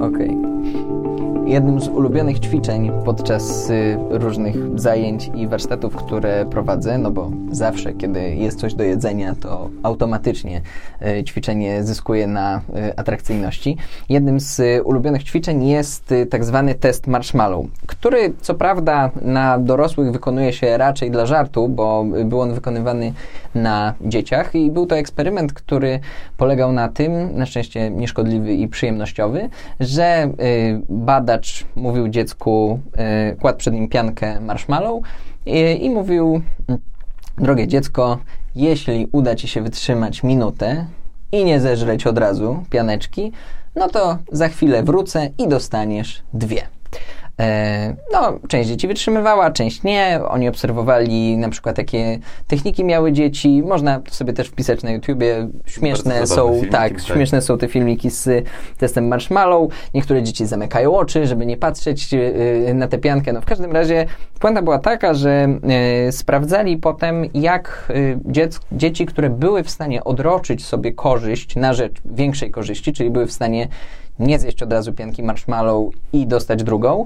Okej. 0.00 0.57
Jednym 1.48 1.80
z 1.80 1.88
ulubionych 1.88 2.38
ćwiczeń 2.40 2.90
podczas 3.04 3.70
y, 3.70 3.98
różnych 4.10 4.80
zajęć 4.80 5.30
i 5.34 5.46
warsztatów, 5.46 5.96
które 5.96 6.46
prowadzę, 6.46 6.98
no 6.98 7.10
bo 7.10 7.30
zawsze, 7.50 7.92
kiedy 7.92 8.34
jest 8.34 8.58
coś 8.58 8.74
do 8.74 8.84
jedzenia, 8.84 9.34
to 9.40 9.70
automatycznie 9.82 10.60
y, 11.20 11.24
ćwiczenie 11.24 11.84
zyskuje 11.84 12.26
na 12.26 12.60
y, 12.90 12.96
atrakcyjności. 12.96 13.76
Jednym 14.08 14.40
z 14.40 14.60
ulubionych 14.84 15.24
ćwiczeń 15.24 15.68
jest 15.68 16.14
tak 16.30 16.44
zwany 16.44 16.74
test 16.74 17.06
marshmallow, 17.06 17.66
który 17.86 18.32
co 18.40 18.54
prawda 18.54 19.10
na 19.22 19.58
dorosłych 19.58 20.12
wykonuje 20.12 20.52
się 20.52 20.78
raczej 20.78 21.10
dla 21.10 21.26
żartu, 21.26 21.68
bo 21.68 22.04
był 22.24 22.40
on 22.40 22.54
wykonywany 22.54 23.12
na 23.54 23.94
dzieciach 24.00 24.54
i 24.54 24.70
był 24.70 24.86
to 24.86 24.96
eksperyment, 24.96 25.52
który 25.52 26.00
polegał 26.36 26.72
na 26.72 26.88
tym, 26.88 27.36
na 27.38 27.46
szczęście 27.46 27.90
nieszkodliwy 27.90 28.54
i 28.54 28.68
przyjemnościowy, 28.68 29.48
że 29.80 30.24
y, 30.24 30.82
mówił 31.76 32.08
dziecku, 32.08 32.80
y, 33.32 33.36
kładł 33.36 33.58
przed 33.58 33.74
nim 33.74 33.88
piankę 33.88 34.40
marshmallow 34.40 35.02
y, 35.46 35.74
i 35.74 35.90
mówił, 35.90 36.42
drogie 37.38 37.68
dziecko, 37.68 38.18
jeśli 38.54 39.08
uda 39.12 39.34
ci 39.34 39.48
się 39.48 39.62
wytrzymać 39.62 40.22
minutę 40.22 40.86
i 41.32 41.44
nie 41.44 41.60
zeżreć 41.60 42.06
od 42.06 42.18
razu 42.18 42.64
pianeczki, 42.70 43.32
no 43.76 43.88
to 43.88 44.18
za 44.32 44.48
chwilę 44.48 44.82
wrócę 44.82 45.30
i 45.38 45.48
dostaniesz 45.48 46.22
dwie. 46.32 46.77
E, 47.40 47.96
No, 48.12 48.38
część 48.48 48.68
dzieci 48.68 48.88
wytrzymywała, 48.88 49.50
część 49.50 49.82
nie. 49.82 50.20
Oni 50.28 50.48
obserwowali 50.48 51.36
na 51.36 51.48
przykład, 51.48 51.78
jakie 51.78 52.18
techniki 52.46 52.84
miały 52.84 53.12
dzieci. 53.12 53.62
Można 53.66 54.00
sobie 54.10 54.32
też 54.32 54.48
wpisać 54.48 54.82
na 54.82 54.90
YouTubie. 54.90 55.48
Śmieszne 55.66 56.26
są, 56.26 56.34
zabawne 56.34 56.52
filmiki, 56.52 56.72
tak, 56.72 56.92
tak. 56.92 57.00
śmieszne 57.00 57.42
są 57.42 57.58
te 57.58 57.68
filmiki 57.68 58.10
z 58.10 58.48
testem 58.78 59.08
marshmallow. 59.08 59.72
Niektóre 59.94 60.22
dzieci 60.22 60.46
zamykają 60.46 60.96
oczy, 60.96 61.26
żeby 61.26 61.46
nie 61.46 61.56
patrzeć 61.56 62.14
e, 62.14 62.74
na 62.74 62.88
tę 62.88 62.98
piankę. 62.98 63.32
No, 63.32 63.40
w 63.40 63.46
każdym 63.46 63.72
razie 63.72 64.06
puenta 64.40 64.62
była 64.62 64.78
taka, 64.78 65.14
że 65.14 65.48
e, 66.08 66.12
sprawdzali 66.12 66.76
potem, 66.76 67.24
jak 67.34 67.92
dziec, 68.24 68.60
dzieci, 68.72 69.06
które 69.06 69.30
były 69.30 69.62
w 69.62 69.70
stanie 69.70 70.04
odroczyć 70.04 70.64
sobie 70.64 70.92
korzyść 70.92 71.56
na 71.56 71.72
rzecz 71.72 71.92
większej 72.04 72.50
korzyści, 72.50 72.92
czyli 72.92 73.10
były 73.10 73.26
w 73.26 73.32
stanie 73.32 73.68
nie 74.18 74.38
zjeść 74.38 74.62
od 74.62 74.72
razu 74.72 74.92
pianki 74.92 75.22
marshmallow 75.22 75.92
i 76.12 76.26
dostać 76.26 76.62
drugą, 76.62 77.04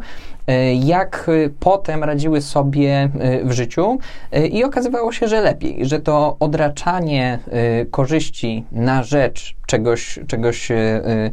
jak 0.75 1.27
e, 1.29 1.51
potem 1.61 2.05
radziły 2.05 2.41
sobie 2.41 3.11
e, 3.19 3.45
w 3.45 3.53
życiu 3.53 3.99
e, 4.33 4.47
i 4.47 4.65
okazywało 4.65 5.13
się, 5.13 5.29
że 5.29 5.41
lepiej, 5.41 5.87
że 5.87 6.01
to 6.01 6.37
odraczanie 6.41 7.39
e, 7.51 7.87
korzyści 7.87 8.65
na 8.73 9.03
rzecz 9.03 9.57
czegoś, 9.67 10.19
czegoś, 10.27 10.71
e, 10.71 10.77
e, 10.77 11.31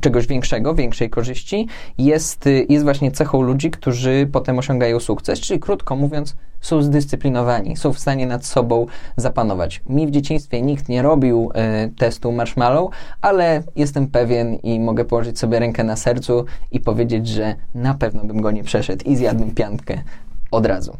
czegoś 0.00 0.26
większego, 0.26 0.74
większej 0.74 1.10
korzyści 1.10 1.66
jest, 1.98 2.46
e, 2.46 2.50
jest 2.50 2.84
właśnie 2.84 3.10
cechą 3.10 3.42
ludzi, 3.42 3.70
którzy 3.70 4.28
potem 4.32 4.58
osiągają 4.58 5.00
sukces, 5.00 5.40
czyli 5.40 5.60
krótko 5.60 5.96
mówiąc, 5.96 6.36
są 6.60 6.82
zdyscyplinowani, 6.82 7.76
są 7.76 7.92
w 7.92 7.98
stanie 7.98 8.26
nad 8.26 8.46
sobą 8.46 8.86
zapanować. 9.16 9.82
Mi 9.88 10.06
w 10.06 10.10
dzieciństwie 10.10 10.62
nikt 10.62 10.88
nie 10.88 11.02
robił 11.02 11.50
e, 11.54 11.88
testu 11.88 12.32
marshmallow, 12.32 12.90
ale 13.20 13.62
jestem 13.76 14.06
pewien 14.06 14.54
i 14.54 14.80
mogę 14.80 15.04
położyć 15.04 15.38
sobie 15.38 15.58
rękę 15.58 15.84
na 15.84 15.96
sercu 15.96 16.44
i 16.72 16.80
powiedzieć, 16.80 17.28
że 17.28 17.54
na 17.74 17.93
pewno 17.94 18.24
bym 18.24 18.40
go 18.40 18.50
nie 18.50 18.64
przeszedł 18.64 19.04
i 19.04 19.16
zjadłbym 19.16 19.54
piankę 19.54 20.02
od 20.50 20.66
razu. 20.66 20.96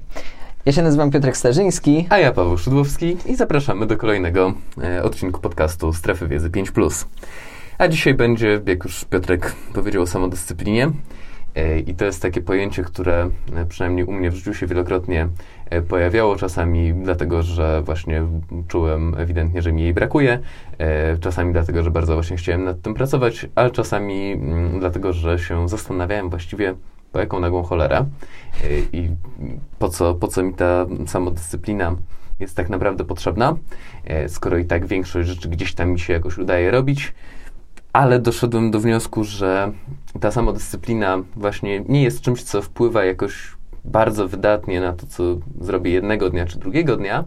Ja 0.67 0.73
się 0.73 0.83
nazywam 0.83 1.11
Piotrek 1.11 1.37
Starzyński. 1.37 2.07
A 2.09 2.19
ja 2.19 2.33
Paweł 2.33 2.59
Szydłowski 2.59 3.17
i 3.27 3.37
zapraszamy 3.37 3.87
do 3.87 3.97
kolejnego 3.97 4.55
e, 4.83 5.03
odcinku 5.03 5.41
podcastu 5.41 5.93
Strefy 5.93 6.29
Wiedzy 6.29 6.51
5+. 6.51 7.05
A 7.79 7.89
dzisiaj 7.89 8.15
będzie, 8.15 8.61
jak 8.67 8.85
już 8.85 9.05
Piotrek 9.05 9.53
powiedział 9.75 10.03
o 10.03 10.07
samodyscyplinie, 10.07 10.91
e, 11.55 11.79
i 11.79 11.95
to 11.95 12.05
jest 12.05 12.23
takie 12.23 12.41
pojęcie, 12.41 12.83
które 12.83 13.31
e, 13.57 13.67
przynajmniej 13.67 14.05
u 14.05 14.13
mnie 14.13 14.31
w 14.31 14.35
życiu 14.35 14.55
się 14.55 14.67
wielokrotnie 14.67 15.29
pojawiało, 15.89 16.37
czasami 16.37 16.95
dlatego, 16.95 17.43
że 17.43 17.83
właśnie 17.83 18.23
czułem 18.69 19.15
ewidentnie, 19.19 19.63
że 19.63 19.73
mi 19.73 19.83
jej 19.83 19.95
brakuje, 19.95 20.39
e, 20.79 21.19
czasami 21.19 21.53
dlatego, 21.53 21.83
że 21.83 21.91
bardzo 21.91 22.15
właśnie 22.15 22.37
chciałem 22.37 22.65
nad 22.65 22.83
tym 22.83 22.95
pracować, 22.95 23.47
ale 23.55 23.71
czasami 23.71 24.33
mm, 24.33 24.81
dlatego, 24.81 25.13
że 25.13 25.39
się 25.39 25.69
zastanawiałem 25.69 26.31
właściwie, 26.31 26.75
po 27.13 27.19
jaką 27.19 27.41
nagłą 27.41 27.63
cholerę 27.63 27.97
e, 27.97 28.05
i 28.93 29.09
po 29.79 29.89
co, 29.89 30.15
po 30.15 30.29
co 30.29 30.43
mi 30.43 30.55
ta 30.55 30.87
samodyscyplina 31.07 31.97
jest 32.41 32.57
tak 32.57 32.71
naprawdę 32.71 33.05
potrzebna, 33.05 33.57
e, 34.05 34.29
skoro 34.29 34.59
i 34.59 34.65
tak 34.65 34.87
większość 34.87 35.29
rzeczy 35.29 35.49
gdzieś 35.49 35.75
tam 35.75 35.91
mi 35.91 36.01
się 36.01 36.13
jakoś 36.13 36.39
udaje 36.39 36.71
robić, 36.71 37.13
ale 37.93 38.19
doszedłem 38.19 38.71
do 38.71 38.81
wniosku, 38.81 39.25
że 39.25 39.73
ta 40.21 40.31
samodyscyplina 40.31 41.19
właśnie 41.37 41.81
nie 41.89 42.03
jest 42.03 42.21
czymś, 42.21 42.43
co 42.43 42.63
wpływa 42.63 43.05
jakoś 43.05 43.53
bardzo 43.85 44.29
wydatnie 44.29 44.81
na 44.81 44.93
to, 44.93 45.07
co 45.07 45.23
zrobię 45.61 45.91
jednego 45.91 46.31
dnia 46.31 46.47
czy 46.47 46.59
drugiego 46.59 46.97
dnia, 46.97 47.25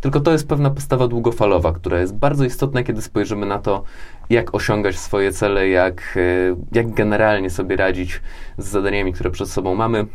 tylko 0.00 0.20
to 0.20 0.32
jest 0.32 0.48
pewna 0.48 0.70
postawa 0.70 1.08
długofalowa, 1.08 1.72
która 1.72 2.00
jest 2.00 2.14
bardzo 2.14 2.44
istotna, 2.44 2.82
kiedy 2.82 3.02
spojrzymy 3.02 3.46
na 3.46 3.58
to, 3.58 3.82
jak 4.30 4.54
osiągać 4.54 4.98
swoje 4.98 5.32
cele, 5.32 5.68
jak, 5.68 6.16
e, 6.16 6.56
jak 6.72 6.90
generalnie 6.94 7.50
sobie 7.50 7.76
radzić 7.76 8.20
z 8.58 8.66
zadaniami, 8.66 9.12
które 9.12 9.30
przed 9.30 9.50
sobą 9.50 9.74
mamy, 9.74 10.06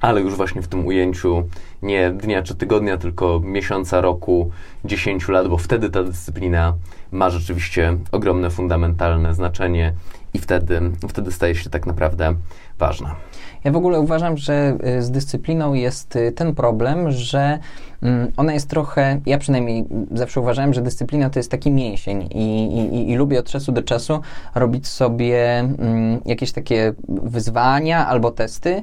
ale 0.00 0.20
już 0.20 0.34
właśnie 0.34 0.62
w 0.62 0.68
tym 0.68 0.86
ujęciu 0.86 1.48
nie 1.82 2.10
dnia 2.10 2.42
czy 2.42 2.54
tygodnia, 2.54 2.96
tylko 2.96 3.40
miesiąca, 3.44 4.00
roku, 4.00 4.50
dziesięciu 4.84 5.32
lat, 5.32 5.48
bo 5.48 5.58
wtedy 5.58 5.90
ta 5.90 6.02
dyscyplina 6.02 6.74
ma 7.12 7.30
rzeczywiście 7.30 7.96
ogromne, 8.12 8.50
fundamentalne 8.50 9.34
znaczenie 9.34 9.92
i 10.36 10.38
wtedy, 10.38 10.80
wtedy 11.08 11.32
staje 11.32 11.54
się 11.54 11.70
tak 11.70 11.86
naprawdę 11.86 12.34
ważna. 12.78 13.16
Ja 13.64 13.72
w 13.72 13.76
ogóle 13.76 14.00
uważam, 14.00 14.36
że 14.36 14.78
y, 14.98 15.02
z 15.02 15.10
dyscypliną 15.10 15.74
jest 15.74 16.16
y, 16.16 16.32
ten 16.32 16.54
problem, 16.54 17.10
że 17.10 17.58
mm, 18.02 18.32
ona 18.36 18.54
jest 18.54 18.70
trochę, 18.70 19.20
ja 19.26 19.38
przynajmniej 19.38 19.84
zawsze 20.12 20.40
uważałem, 20.40 20.74
że 20.74 20.82
dyscyplina 20.82 21.30
to 21.30 21.38
jest 21.38 21.50
taki 21.50 21.70
mięsień 21.70 22.28
i, 22.34 22.66
i, 22.66 23.10
i 23.10 23.16
lubię 23.16 23.38
od 23.38 23.46
czasu 23.46 23.72
do 23.72 23.82
czasu 23.82 24.20
robić 24.54 24.88
sobie 24.88 25.58
mm, 25.58 26.20
jakieś 26.24 26.52
takie 26.52 26.92
wyzwania 27.08 28.06
albo 28.06 28.30
testy, 28.30 28.82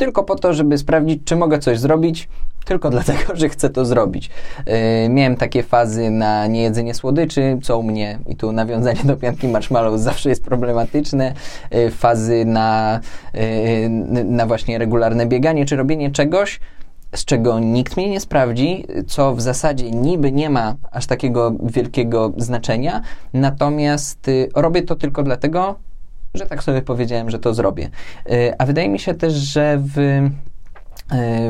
tylko 0.00 0.24
po 0.24 0.36
to, 0.36 0.54
żeby 0.54 0.78
sprawdzić, 0.78 1.20
czy 1.24 1.36
mogę 1.36 1.58
coś 1.58 1.78
zrobić, 1.78 2.28
tylko 2.64 2.90
dlatego, 2.96 3.36
że 3.36 3.48
chcę 3.48 3.70
to 3.70 3.84
zrobić. 3.84 4.30
Yy, 4.66 4.72
miałem 5.08 5.36
takie 5.36 5.62
fazy 5.62 6.10
na 6.10 6.46
niejedzenie 6.46 6.94
słodyczy, 6.94 7.58
co 7.62 7.78
u 7.78 7.82
mnie, 7.82 8.18
i 8.26 8.36
tu 8.36 8.52
nawiązanie 8.52 9.00
do 9.04 9.16
pianki 9.16 9.48
marshmallow 9.48 10.00
zawsze 10.00 10.28
jest 10.28 10.44
problematyczne, 10.44 11.34
yy, 11.70 11.90
fazy 11.90 12.44
na, 12.44 13.00
yy, 13.34 14.24
na 14.24 14.46
właśnie 14.46 14.78
regularne 14.78 15.26
bieganie, 15.26 15.64
czy 15.64 15.76
robienie 15.76 16.10
czegoś, 16.10 16.60
z 17.14 17.24
czego 17.24 17.58
nikt 17.58 17.96
mnie 17.96 18.10
nie 18.10 18.20
sprawdzi, 18.20 18.86
co 19.06 19.34
w 19.34 19.40
zasadzie 19.40 19.90
niby 19.90 20.32
nie 20.32 20.50
ma 20.50 20.76
aż 20.92 21.06
takiego 21.06 21.52
wielkiego 21.62 22.32
znaczenia, 22.36 23.02
natomiast 23.32 24.28
y, 24.28 24.48
robię 24.54 24.82
to 24.82 24.96
tylko 24.96 25.22
dlatego, 25.22 25.78
że 26.34 26.46
tak 26.46 26.62
sobie 26.62 26.82
powiedziałem, 26.82 27.30
że 27.30 27.38
to 27.38 27.54
zrobię. 27.54 27.90
Y, 28.30 28.52
A 28.58 28.66
wydaje 28.66 28.88
mi 28.88 28.98
się 28.98 29.14
też, 29.14 29.32
że 29.32 29.78
w, 29.78 29.98
y, 29.98 30.30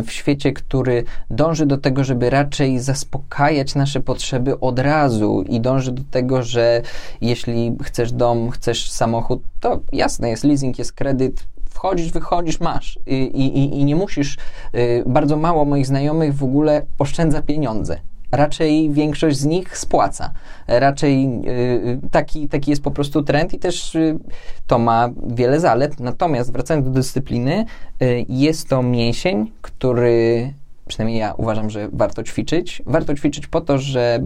w 0.03 0.13
świecie, 0.13 0.53
który 0.53 1.05
dąży 1.31 1.67
do 1.67 1.79
tego, 1.79 2.05
żeby 2.05 2.31
raczej 2.31 2.79
zaspokajać 2.79 3.75
nasze 3.75 4.01
potrzeby 4.01 4.61
od 4.61 4.79
razu 4.79 5.43
i 5.49 5.61
dąży 5.61 5.93
do 5.93 6.03
tego, 6.11 6.43
że 6.43 6.83
jeśli 7.21 7.77
chcesz 7.83 8.13
dom, 8.13 8.51
chcesz 8.51 8.91
samochód, 8.91 9.43
to 9.61 9.81
jasne 9.93 10.31
jest 10.31 10.45
leasing, 10.45 10.79
jest 10.79 10.93
kredyt, 10.93 11.47
wchodzisz, 11.71 12.13
wychodzisz, 12.13 12.61
masz. 12.61 12.99
I, 13.07 13.15
i, 13.15 13.81
i 13.81 13.85
nie 13.85 13.97
musisz. 13.97 14.37
y, 14.75 15.03
Bardzo 15.07 15.37
mało 15.37 15.65
moich 15.65 15.87
znajomych 15.87 16.35
w 16.35 16.45
ogóle 16.45 16.83
oszczędza 16.99 17.43
pieniądze. 17.43 18.01
Raczej 18.33 18.91
większość 18.91 19.39
z 19.39 19.45
nich 19.45 19.79
spłaca. 19.79 20.33
Raczej 20.69 21.27
y, 21.49 22.01
taki, 22.11 22.49
taki 22.49 22.71
jest 22.71 22.83
po 22.83 22.91
prostu 22.91 23.23
trend 23.23 23.55
i 23.55 23.59
też 23.59 23.95
y, 23.95 24.19
to 24.67 24.79
ma 24.79 25.09
wiele 25.27 25.61
zalet. 25.61 26.01
Natomiast 26.01 26.53
wracając 26.53 26.87
do 26.87 26.93
dyscypliny, 26.93 27.65
y, 28.03 28.27
jest 28.29 28.69
to 28.69 28.83
mięsień, 28.83 29.53
który 29.63 30.53
przynajmniej 30.89 31.19
ja 31.19 31.35
uważam, 31.35 31.71
że 31.71 31.89
warto 31.93 32.23
ćwiczyć. 32.23 32.83
Warto 32.87 33.15
ćwiczyć 33.15 33.47
po 33.47 33.61
to, 33.61 33.79
że 33.79 34.21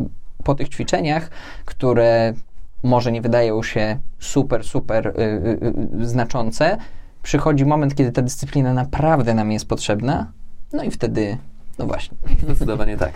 po 0.44 0.54
tych 0.54 0.68
ćwiczeniach, 0.68 1.30
które 1.64 2.34
może 2.82 3.12
nie 3.12 3.22
wydają 3.22 3.62
się 3.62 3.98
super, 4.18 4.64
super 4.64 5.06
y, 5.06 5.10
y, 5.22 6.02
y, 6.02 6.06
znaczące, 6.06 6.76
przychodzi 7.22 7.66
moment, 7.66 7.94
kiedy 7.94 8.12
ta 8.12 8.22
dyscyplina 8.22 8.74
naprawdę 8.74 9.34
nam 9.34 9.52
jest 9.52 9.68
potrzebna, 9.68 10.32
no 10.72 10.82
i 10.82 10.90
wtedy, 10.90 11.36
no 11.78 11.86
właśnie. 11.86 12.16
Zdecydowanie 12.42 12.96
tak. 12.96 13.12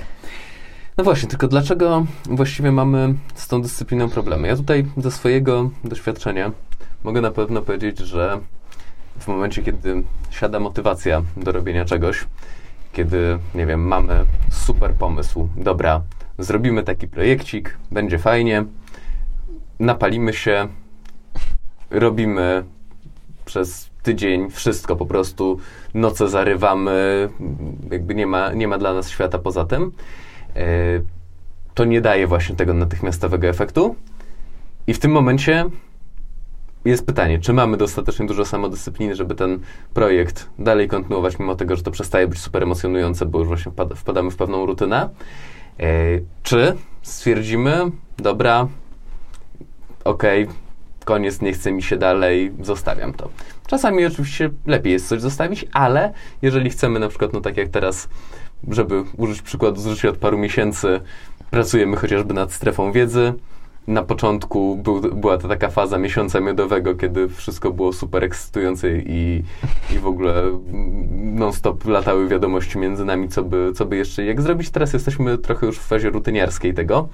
No 0.98 1.04
właśnie, 1.04 1.28
tylko 1.28 1.48
dlaczego 1.48 2.06
właściwie 2.24 2.72
mamy 2.72 3.14
z 3.34 3.48
tą 3.48 3.62
dyscypliną 3.62 4.10
problemy? 4.10 4.48
Ja 4.48 4.56
tutaj 4.56 4.86
ze 4.96 5.10
swojego 5.10 5.70
doświadczenia 5.84 6.52
mogę 7.04 7.20
na 7.20 7.30
pewno 7.30 7.62
powiedzieć, 7.62 7.98
że 7.98 8.40
w 9.18 9.28
momencie, 9.28 9.62
kiedy 9.62 10.02
siada 10.30 10.60
motywacja 10.60 11.22
do 11.36 11.52
robienia 11.52 11.84
czegoś, 11.84 12.26
kiedy, 12.92 13.38
nie 13.54 13.66
wiem, 13.66 13.80
mamy 13.80 14.24
super 14.50 14.94
pomysł, 14.94 15.48
dobra, 15.56 16.02
zrobimy 16.38 16.82
taki 16.82 17.08
projekcik, 17.08 17.78
będzie 17.90 18.18
fajnie, 18.18 18.64
napalimy 19.80 20.32
się 20.32 20.68
robimy 21.90 22.64
przez 23.44 23.90
tydzień 24.02 24.50
wszystko, 24.50 24.96
po 24.96 25.06
prostu 25.06 25.58
noce 25.94 26.28
zarywamy, 26.28 27.28
jakby 27.90 28.14
nie 28.14 28.26
ma, 28.26 28.52
nie 28.52 28.68
ma 28.68 28.78
dla 28.78 28.94
nas 28.94 29.10
świata 29.10 29.38
poza 29.38 29.64
tym, 29.64 29.92
to 31.74 31.84
nie 31.84 32.00
daje 32.00 32.26
właśnie 32.26 32.56
tego 32.56 32.74
natychmiastowego 32.74 33.46
efektu. 33.46 33.96
I 34.86 34.94
w 34.94 34.98
tym 34.98 35.10
momencie 35.10 35.64
jest 36.84 37.06
pytanie, 37.06 37.38
czy 37.38 37.52
mamy 37.52 37.76
dostatecznie 37.76 38.26
dużo 38.26 38.44
samodyscypliny, 38.44 39.14
żeby 39.14 39.34
ten 39.34 39.58
projekt 39.94 40.48
dalej 40.58 40.88
kontynuować, 40.88 41.38
mimo 41.38 41.54
tego, 41.54 41.76
że 41.76 41.82
to 41.82 41.90
przestaje 41.90 42.28
być 42.28 42.38
super 42.38 42.62
emocjonujące, 42.62 43.26
bo 43.26 43.38
już 43.38 43.48
właśnie 43.48 43.72
wpadamy 43.96 44.30
w 44.30 44.36
pewną 44.36 44.66
rutynę. 44.66 45.08
E, 45.80 45.84
czy 46.42 46.76
stwierdzimy, 47.02 47.90
dobra, 48.16 48.68
okej, 50.04 50.44
okay, 50.44 50.54
koniec, 51.04 51.40
nie 51.40 51.52
chce 51.52 51.72
mi 51.72 51.82
się 51.82 51.96
dalej, 51.96 52.52
zostawiam 52.62 53.12
to. 53.12 53.28
Czasami 53.66 54.06
oczywiście 54.06 54.50
lepiej 54.66 54.92
jest 54.92 55.08
coś 55.08 55.20
zostawić, 55.20 55.66
ale 55.72 56.12
jeżeli 56.42 56.70
chcemy 56.70 57.00
na 57.00 57.08
przykład, 57.08 57.32
no 57.32 57.40
tak 57.40 57.56
jak 57.56 57.68
teraz, 57.68 58.08
żeby 58.70 59.04
użyć 59.16 59.42
przykładu 59.42 59.80
z 59.80 59.86
życia 59.86 60.08
od 60.08 60.16
paru 60.16 60.38
miesięcy, 60.38 61.00
pracujemy 61.50 61.96
chociażby 61.96 62.34
nad 62.34 62.52
strefą 62.52 62.92
wiedzy, 62.92 63.34
na 63.88 64.02
początku 64.02 64.76
był, 64.76 65.00
była 65.00 65.38
to 65.38 65.48
taka 65.48 65.68
faza 65.68 65.98
miesiąca 65.98 66.40
miodowego, 66.40 66.94
kiedy 66.94 67.28
wszystko 67.28 67.70
było 67.70 67.92
super 67.92 68.24
ekscytujące 68.24 68.98
i, 68.98 69.42
i 69.94 69.98
w 69.98 70.06
ogóle 70.06 70.42
non-stop 71.12 71.84
latały 71.84 72.28
wiadomości 72.28 72.78
między 72.78 73.04
nami, 73.04 73.28
co 73.28 73.44
by, 73.44 73.72
co 73.74 73.86
by 73.86 73.96
jeszcze 73.96 74.24
jak 74.24 74.40
zrobić. 74.40 74.70
Teraz 74.70 74.92
jesteśmy 74.92 75.38
trochę 75.38 75.66
już 75.66 75.78
w 75.78 75.86
fazie 75.86 76.10
rutyniarskiej 76.10 76.74
tego, 76.74 77.08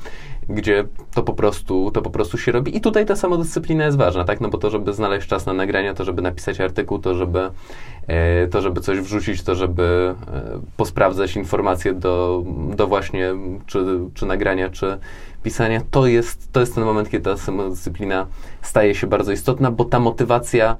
gdzie 0.48 0.84
to 1.14 1.22
po 1.22 1.32
prostu, 1.32 1.90
to 1.90 2.02
po 2.02 2.10
prostu 2.10 2.38
się 2.38 2.52
robi. 2.52 2.76
I 2.76 2.80
tutaj 2.80 3.06
ta 3.06 3.16
samodyscyplina 3.16 3.84
jest 3.84 3.96
ważna, 3.96 4.24
tak? 4.24 4.40
No 4.40 4.48
bo 4.48 4.58
to, 4.58 4.70
żeby 4.70 4.92
znaleźć 4.92 5.28
czas 5.28 5.46
na 5.46 5.52
nagrania, 5.52 5.94
to, 5.94 6.04
żeby 6.04 6.22
napisać 6.22 6.60
artykuł, 6.60 6.98
to, 6.98 7.14
żeby, 7.14 7.50
e, 8.06 8.46
to, 8.46 8.60
żeby 8.60 8.80
coś 8.80 9.00
wrzucić, 9.00 9.42
to, 9.42 9.54
żeby 9.54 10.14
e, 10.32 10.42
posprawdzać 10.76 11.36
informacje 11.36 11.92
do, 11.92 12.44
do 12.76 12.86
właśnie 12.86 13.34
czy, 13.66 13.84
czy 14.14 14.26
nagrania, 14.26 14.70
czy 14.70 14.98
pisania, 15.42 15.80
to 15.90 16.06
jest, 16.06 16.52
to 16.52 16.60
jest 16.60 16.74
ten 16.74 16.84
moment, 16.84 17.10
kiedy 17.10 17.24
ta 17.24 17.36
samodyscyplina 17.36 18.26
staje 18.62 18.94
się 18.94 19.06
bardzo 19.06 19.32
istotna, 19.32 19.70
bo 19.70 19.84
ta 19.84 20.00
motywacja 20.00 20.76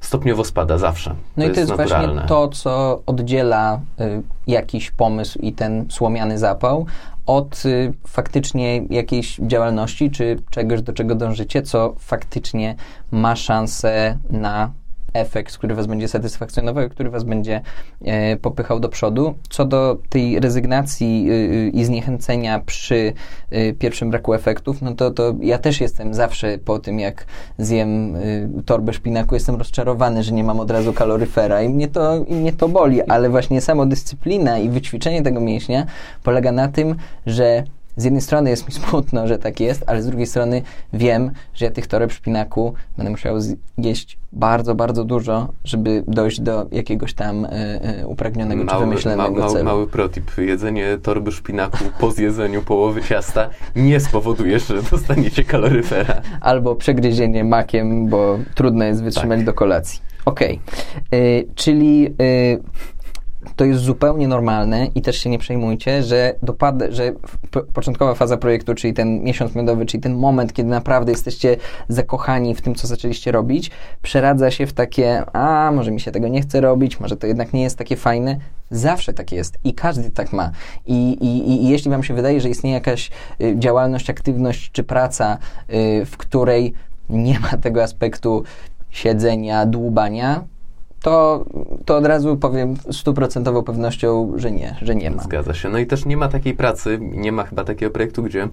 stopniowo 0.00 0.44
spada 0.44 0.78
zawsze. 0.78 1.14
No 1.36 1.44
to 1.44 1.50
i 1.50 1.54
to 1.54 1.60
jest, 1.60 1.72
właśnie 1.72 2.22
to, 2.28 2.48
co 2.48 3.02
oddziela 3.06 3.80
y, 4.00 4.22
jakiś 4.46 4.90
pomysł 4.90 5.38
i 5.38 5.52
ten 5.52 5.86
słomiany 5.90 6.38
zapał 6.38 6.86
od 7.28 7.64
y, 7.64 7.92
faktycznie 8.06 8.86
jakiejś 8.90 9.36
działalności, 9.36 10.10
czy 10.10 10.36
czegoś, 10.50 10.82
do 10.82 10.92
czego 10.92 11.14
dążycie, 11.14 11.62
co 11.62 11.94
faktycznie 11.98 12.74
ma 13.10 13.36
szansę 13.36 14.18
na 14.30 14.72
efekt, 15.12 15.58
który 15.58 15.74
was 15.74 15.86
będzie 15.86 16.08
satysfakcjonował, 16.08 16.88
który 16.88 17.10
was 17.10 17.24
będzie 17.24 17.60
e, 18.04 18.36
popychał 18.36 18.80
do 18.80 18.88
przodu. 18.88 19.34
Co 19.48 19.64
do 19.64 19.98
tej 20.08 20.40
rezygnacji 20.40 21.26
y, 21.30 21.70
i 21.74 21.84
zniechęcenia 21.84 22.58
przy 22.58 23.12
y, 23.52 23.74
pierwszym 23.78 24.10
braku 24.10 24.34
efektów, 24.34 24.82
no 24.82 24.94
to, 24.94 25.10
to 25.10 25.34
ja 25.40 25.58
też 25.58 25.80
jestem 25.80 26.14
zawsze 26.14 26.58
po 26.58 26.78
tym, 26.78 27.00
jak 27.00 27.26
zjem 27.58 28.16
y, 28.16 28.48
torbę 28.66 28.92
szpinaku, 28.92 29.34
jestem 29.34 29.56
rozczarowany, 29.56 30.22
że 30.22 30.32
nie 30.32 30.44
mam 30.44 30.60
od 30.60 30.70
razu 30.70 30.92
kaloryfera 30.92 31.62
i 31.62 31.68
mnie 31.68 31.88
to, 31.88 32.24
i 32.24 32.34
mnie 32.34 32.52
to 32.52 32.68
boli, 32.68 33.02
ale 33.02 33.30
właśnie 33.30 33.60
samodyscyplina 33.60 34.58
i 34.58 34.68
wyćwiczenie 34.68 35.22
tego 35.22 35.40
mięśnia 35.40 35.86
polega 36.22 36.52
na 36.52 36.68
tym, 36.68 36.94
że 37.26 37.64
z 37.98 38.04
jednej 38.04 38.22
strony 38.22 38.50
jest 38.50 38.68
mi 38.68 38.74
smutno, 38.74 39.28
że 39.28 39.38
tak 39.38 39.60
jest, 39.60 39.84
ale 39.86 40.02
z 40.02 40.06
drugiej 40.06 40.26
strony 40.26 40.62
wiem, 40.92 41.30
że 41.54 41.64
ja 41.64 41.70
tych 41.70 41.86
toreb 41.86 42.12
szpinaku 42.12 42.74
będę 42.96 43.10
musiał 43.10 43.36
jeść 43.78 44.18
bardzo, 44.32 44.74
bardzo 44.74 45.04
dużo, 45.04 45.48
żeby 45.64 46.04
dojść 46.08 46.40
do 46.40 46.66
jakiegoś 46.72 47.14
tam 47.14 47.44
y, 47.44 47.48
y, 48.00 48.06
upragnionego 48.06 48.64
mały, 48.64 48.78
czy 48.78 48.86
wymyślonego 48.86 49.40
ma, 49.40 49.48
celu. 49.48 49.64
Mały 49.64 49.86
protip. 49.86 50.38
Jedzenie 50.38 50.98
torby 51.02 51.32
szpinaku 51.32 51.84
po 52.00 52.10
zjedzeniu 52.10 52.62
połowy 52.62 53.02
ciasta 53.02 53.50
nie 53.76 54.00
spowoduje, 54.00 54.58
że 54.58 54.82
dostaniecie 54.90 55.44
kaloryfera. 55.44 56.20
Albo 56.40 56.74
przegryzienie 56.74 57.44
makiem, 57.44 58.08
bo 58.08 58.38
trudno 58.54 58.84
jest 58.84 59.02
wytrzymać 59.02 59.38
tak. 59.38 59.46
do 59.46 59.54
kolacji. 59.54 60.00
Okej. 60.24 60.60
Okay. 61.06 61.54
czyli 61.54 62.14
to 63.56 63.64
jest 63.64 63.80
zupełnie 63.80 64.28
normalne 64.28 64.86
i 64.94 65.02
też 65.02 65.18
się 65.18 65.30
nie 65.30 65.38
przejmujcie, 65.38 66.02
że 66.02 66.34
dopada, 66.42 66.90
że 66.90 67.12
początkowa 67.74 68.14
faza 68.14 68.36
projektu, 68.36 68.74
czyli 68.74 68.94
ten 68.94 69.22
miesiąc 69.22 69.54
miodowy, 69.54 69.86
czyli 69.86 70.02
ten 70.02 70.14
moment, 70.14 70.52
kiedy 70.52 70.70
naprawdę 70.70 71.12
jesteście 71.12 71.56
zakochani 71.88 72.54
w 72.54 72.60
tym, 72.60 72.74
co 72.74 72.86
zaczęliście 72.86 73.32
robić, 73.32 73.70
przeradza 74.02 74.50
się 74.50 74.66
w 74.66 74.72
takie, 74.72 75.22
a 75.32 75.72
może 75.74 75.90
mi 75.90 76.00
się 76.00 76.10
tego 76.10 76.28
nie 76.28 76.40
chce 76.40 76.60
robić, 76.60 77.00
może 77.00 77.16
to 77.16 77.26
jednak 77.26 77.52
nie 77.52 77.62
jest 77.62 77.78
takie 77.78 77.96
fajne. 77.96 78.38
Zawsze 78.70 79.12
tak 79.12 79.32
jest 79.32 79.58
i 79.64 79.74
każdy 79.74 80.10
tak 80.10 80.32
ma. 80.32 80.50
I, 80.86 81.10
i, 81.10 81.50
i 81.50 81.68
jeśli 81.68 81.90
wam 81.90 82.02
się 82.02 82.14
wydaje, 82.14 82.40
że 82.40 82.48
istnieje 82.48 82.74
jakaś 82.74 83.10
y, 83.40 83.54
działalność, 83.58 84.10
aktywność 84.10 84.70
czy 84.72 84.84
praca, 84.84 85.38
y, 85.70 86.04
w 86.04 86.16
której 86.16 86.72
nie 87.10 87.40
ma 87.40 87.48
tego 87.48 87.82
aspektu 87.82 88.44
siedzenia, 88.90 89.66
dłubania, 89.66 90.44
to, 91.02 91.44
to 91.84 91.96
od 91.96 92.06
razu 92.06 92.36
powiem 92.36 92.74
stuprocentową 92.90 93.62
pewnością, 93.62 94.32
że 94.36 94.50
nie, 94.50 94.76
że 94.82 94.94
nie 94.94 95.10
ma. 95.10 95.22
Zgadza 95.22 95.54
się. 95.54 95.68
No 95.68 95.78
i 95.78 95.86
też 95.86 96.04
nie 96.04 96.16
ma 96.16 96.28
takiej 96.28 96.54
pracy, 96.54 96.98
nie 97.00 97.32
ma 97.32 97.44
chyba 97.44 97.64
takiego 97.64 97.92
projektu, 97.92 98.22
gdzie 98.22 98.42
e, 98.42 98.48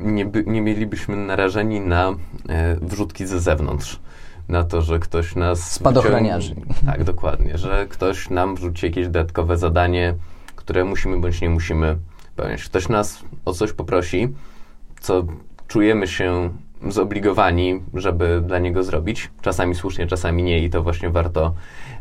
nie, 0.00 0.24
by, 0.24 0.44
nie 0.46 0.62
mielibyśmy 0.62 1.16
narażeni 1.16 1.80
na 1.80 2.08
e, 2.48 2.76
wrzutki 2.76 3.26
ze 3.26 3.40
zewnątrz. 3.40 4.00
Na 4.48 4.64
to, 4.64 4.82
że 4.82 4.98
ktoś 4.98 5.36
nas. 5.36 5.72
Spadochroniarzy. 5.72 6.54
Tak, 6.86 7.04
dokładnie. 7.04 7.58
Że 7.58 7.86
ktoś 7.88 8.30
nam 8.30 8.54
wrzuci 8.54 8.86
jakieś 8.86 9.06
dodatkowe 9.06 9.56
zadanie, 9.56 10.14
które 10.56 10.84
musimy 10.84 11.20
bądź 11.20 11.40
nie 11.40 11.50
musimy 11.50 11.96
pełnić. 12.36 12.64
Ktoś 12.64 12.88
nas 12.88 13.18
o 13.44 13.52
coś 13.52 13.72
poprosi, 13.72 14.28
co 15.00 15.24
czujemy 15.68 16.06
się 16.06 16.50
zobligowani, 16.88 17.80
żeby 17.94 18.42
dla 18.46 18.58
niego 18.58 18.82
zrobić. 18.82 19.30
Czasami 19.40 19.74
słusznie, 19.74 20.06
czasami 20.06 20.42
nie 20.42 20.64
i 20.64 20.70
to 20.70 20.82
właśnie 20.82 21.10
warto, 21.10 21.54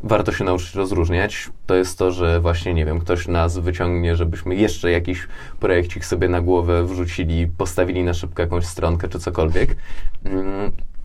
warto 0.03 0.31
się 0.31 0.43
nauczyć 0.43 0.75
rozróżniać. 0.75 1.49
To 1.65 1.75
jest 1.75 1.99
to, 1.99 2.11
że 2.11 2.39
właśnie, 2.39 2.73
nie 2.73 2.85
wiem, 2.85 2.99
ktoś 2.99 3.27
nas 3.27 3.57
wyciągnie, 3.57 4.15
żebyśmy 4.15 4.55
jeszcze 4.55 4.91
jakiś 4.91 5.27
projekcik 5.59 6.05
sobie 6.05 6.29
na 6.29 6.41
głowę 6.41 6.83
wrzucili, 6.83 7.47
postawili 7.47 8.03
na 8.03 8.13
szybko 8.13 8.41
jakąś 8.41 8.65
stronkę 8.65 9.07
czy 9.07 9.19
cokolwiek. 9.19 9.75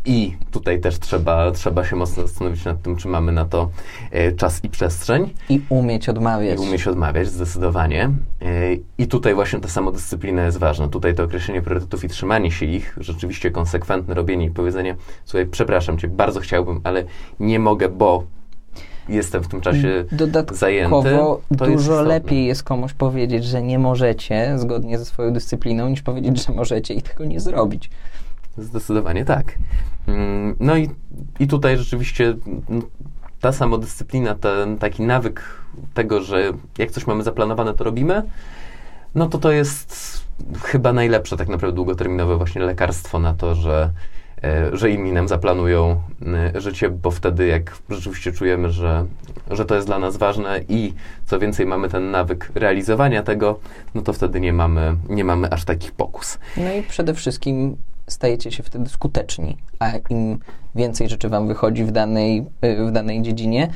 I 0.05 0.37
tutaj 0.51 0.81
też 0.81 0.99
trzeba, 0.99 1.51
trzeba 1.51 1.85
się 1.85 1.97
mocno 1.97 2.27
zastanowić 2.27 2.65
nad 2.65 2.83
tym, 2.83 2.97
czy 2.97 3.09
mamy 3.09 3.33
na 3.33 3.45
to 3.45 3.71
e, 4.11 4.33
czas 4.33 4.65
i 4.65 4.69
przestrzeń. 4.69 5.31
I 5.49 5.61
umieć 5.69 6.09
odmawiać. 6.09 6.59
I 6.59 6.63
umieć 6.63 6.87
odmawiać, 6.87 7.29
zdecydowanie. 7.29 8.11
E, 8.43 8.75
I 8.99 9.07
tutaj 9.07 9.35
właśnie 9.35 9.61
ta 9.61 9.69
samodyscyplina 9.69 10.45
jest 10.45 10.59
ważna. 10.59 10.89
Tutaj 10.89 11.15
to 11.15 11.25
określenie 11.25 11.63
priorytetów 11.63 12.05
i 12.05 12.09
trzymanie 12.09 12.51
się 12.51 12.67
ich, 12.67 12.97
rzeczywiście 13.01 13.51
konsekwentne 13.51 14.15
robienie 14.15 14.47
i 14.47 14.51
powiedzenie, 14.51 14.97
słuchaj, 15.25 15.47
przepraszam 15.47 15.99
cię, 15.99 16.09
bardzo 16.09 16.41
chciałbym, 16.41 16.81
ale 16.85 17.05
nie 17.41 17.59
mogę, 17.59 17.89
bo 17.89 18.25
jestem 19.09 19.43
w 19.43 19.49
tym 19.49 19.61
czasie 19.61 20.05
Dodatkowo 20.13 20.59
zajęty. 20.59 21.11
To 21.59 21.67
dużo 21.67 21.93
jest 21.93 22.07
lepiej 22.07 22.47
jest 22.47 22.63
komuś 22.63 22.93
powiedzieć, 22.93 23.45
że 23.45 23.63
nie 23.63 23.79
możecie, 23.79 24.59
zgodnie 24.59 24.99
ze 24.99 25.05
swoją 25.05 25.33
dyscypliną, 25.33 25.89
niż 25.89 26.03
powiedzieć, 26.03 26.47
że 26.47 26.53
możecie 26.53 26.95
i 26.95 27.03
tego 27.03 27.25
nie 27.25 27.41
zrobić. 27.41 27.91
Zdecydowanie 28.59 29.25
tak. 29.25 29.55
Mm, 30.07 30.57
no 30.61 30.77
i, 30.77 30.91
i 31.41 31.47
tutaj 31.47 31.79
rzeczywiście 31.79 32.35
no, 32.69 32.83
ta 33.41 33.53
samodyscyplina, 33.53 34.35
ten 34.35 34.79
taki 34.79 35.03
nawyk 35.03 35.43
tego, 35.95 36.21
że 36.21 36.53
jak 36.79 36.91
coś 36.91 37.07
mamy 37.07 37.23
zaplanowane, 37.23 37.75
to 37.75 37.85
robimy, 37.85 38.23
no 39.15 39.29
to 39.29 39.39
to 39.39 39.53
jest 39.53 40.21
chyba 40.63 40.93
najlepsze 40.93 41.37
tak 41.37 41.49
naprawdę 41.49 41.77
długoterminowe 41.77 42.37
właśnie 42.37 42.63
lekarstwo 42.63 43.19
na 43.19 43.35
to, 43.35 43.55
że, 43.55 43.93
e, 44.45 44.77
że 44.77 44.91
inni 44.91 45.13
nam 45.13 45.29
zaplanują 45.29 46.03
e, 46.55 46.61
życie, 46.61 46.91
bo 46.91 47.11
wtedy 47.11 47.47
jak 47.47 47.79
rzeczywiście 47.89 48.33
czujemy, 48.33 48.71
że, 48.71 49.07
że 49.51 49.65
to 49.65 49.75
jest 49.75 49.87
dla 49.87 49.99
nas 49.99 50.17
ważne 50.17 50.61
i 50.69 50.95
co 51.27 51.39
więcej 51.39 51.67
mamy 51.67 51.89
ten 51.89 52.11
nawyk 52.11 52.51
realizowania 52.55 53.23
tego, 53.23 53.61
no 53.95 54.03
to 54.03 54.13
wtedy 54.13 54.41
nie 54.41 54.53
mamy, 54.53 54.97
nie 55.09 55.25
mamy 55.25 55.51
aż 55.51 55.65
takich 55.65 55.93
pokus. 55.93 56.39
No 56.57 56.73
i 56.73 56.83
przede 56.83 57.15
wszystkim 57.15 57.77
stajecie 58.09 58.53
się 58.53 58.63
wtedy 58.63 58.89
skuteczni, 58.89 59.57
a 59.79 59.91
im 60.11 60.39
więcej 60.75 61.09
rzeczy 61.09 61.29
wam 61.29 61.49
wychodzi 61.49 61.85
w 61.85 61.91
danej, 61.91 62.47
y, 62.65 62.87
w 62.87 62.93
danej 62.93 63.23
dziedzinie, 63.23 63.69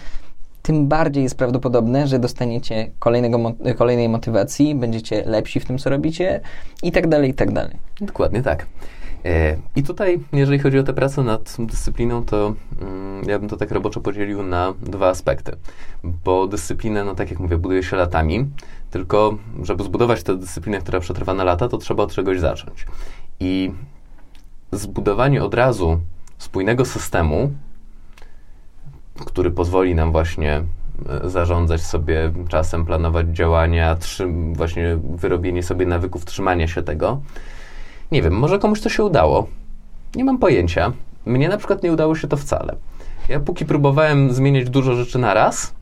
tym 0.67 0.89
bardziej 0.89 1.23
jest 1.23 1.39
prawdopodobne, 1.39 2.07
że 2.07 2.19
dostaniecie 2.19 2.91
kolejnego, 2.99 3.53
kolejnej 3.77 4.09
motywacji, 4.09 4.75
będziecie 4.75 5.23
lepsi 5.27 5.61
w 5.61 5.65
tym, 5.65 5.79
co 5.79 5.91
robicie 5.91 6.41
i 6.83 6.93
tak 6.93 7.09
dalej, 7.09 7.31
i 7.31 7.35
tak 7.35 7.53
dalej. 7.53 7.77
Dokładnie 8.01 8.43
tak. 8.43 8.67
E, 9.25 9.57
I 9.77 9.83
tutaj, 9.83 10.21
jeżeli 10.33 10.59
chodzi 10.59 10.79
o 10.79 10.83
tę 10.83 10.93
pracę 10.93 11.23
nad 11.23 11.57
dyscypliną, 11.59 12.25
to 12.25 12.55
mm, 12.81 13.29
ja 13.29 13.39
bym 13.39 13.49
to 13.49 13.57
tak 13.57 13.71
roboczo 13.71 14.01
podzielił 14.01 14.43
na 14.43 14.75
dwa 14.83 15.09
aspekty. 15.09 15.53
Bo 16.25 16.47
dyscyplinę, 16.47 17.05
no 17.05 17.15
tak 17.15 17.31
jak 17.31 17.41
mówię, 17.41 17.59
buduje 17.59 17.83
się 17.83 17.97
latami, 17.97 18.47
tylko 18.91 19.39
żeby 19.63 19.85
zbudować 19.85 20.23
tę 20.23 20.37
dyscyplinę, 20.37 20.79
która 20.79 21.01
przetrwa 21.01 21.35
na 21.35 21.45
lata, 21.45 21.69
to 21.69 21.79
trzeba 21.79 22.03
od 22.03 22.13
czegoś 22.13 22.41
zacząć. 22.41 22.87
I 23.41 23.73
zbudowanie 24.73 25.45
od 25.45 25.55
razu 25.55 26.01
spójnego 26.39 26.85
systemu, 26.85 27.53
który 29.27 29.51
pozwoli 29.51 29.95
nam 29.95 30.13
właśnie 30.13 30.63
e, 31.09 31.31
zarządzać 31.31 31.83
sobie 31.83 32.33
czasem, 32.49 32.87
planować 32.87 33.29
działania, 33.29 33.97
właśnie 34.53 34.99
wyrobienie 35.15 35.63
sobie 35.63 35.87
nawyków 35.87 36.25
trzymania 36.25 36.69
się 36.69 36.83
tego. 36.83 37.21
Nie 38.13 38.23
wiem, 38.23 38.33
może 38.33 38.59
komuś 38.59 38.81
to 38.81 38.89
się 38.89 39.05
udało. 39.05 39.47
Nie 40.15 40.25
mam 40.25 40.39
pojęcia. 40.39 40.93
Mnie 41.27 41.49
na 41.49 41.57
przykład 41.57 41.83
nie 41.83 41.93
udało 41.93 42.15
się 42.15 42.29
to 42.29 42.37
wcale. 42.37 42.77
Ja 43.29 43.41
póki 43.41 43.65
próbowałem 43.65 44.33
zmieniać 44.33 44.71
dużo 44.71 44.95
rzeczy 44.95 45.19
na 45.19 45.35
raz, 45.35 45.75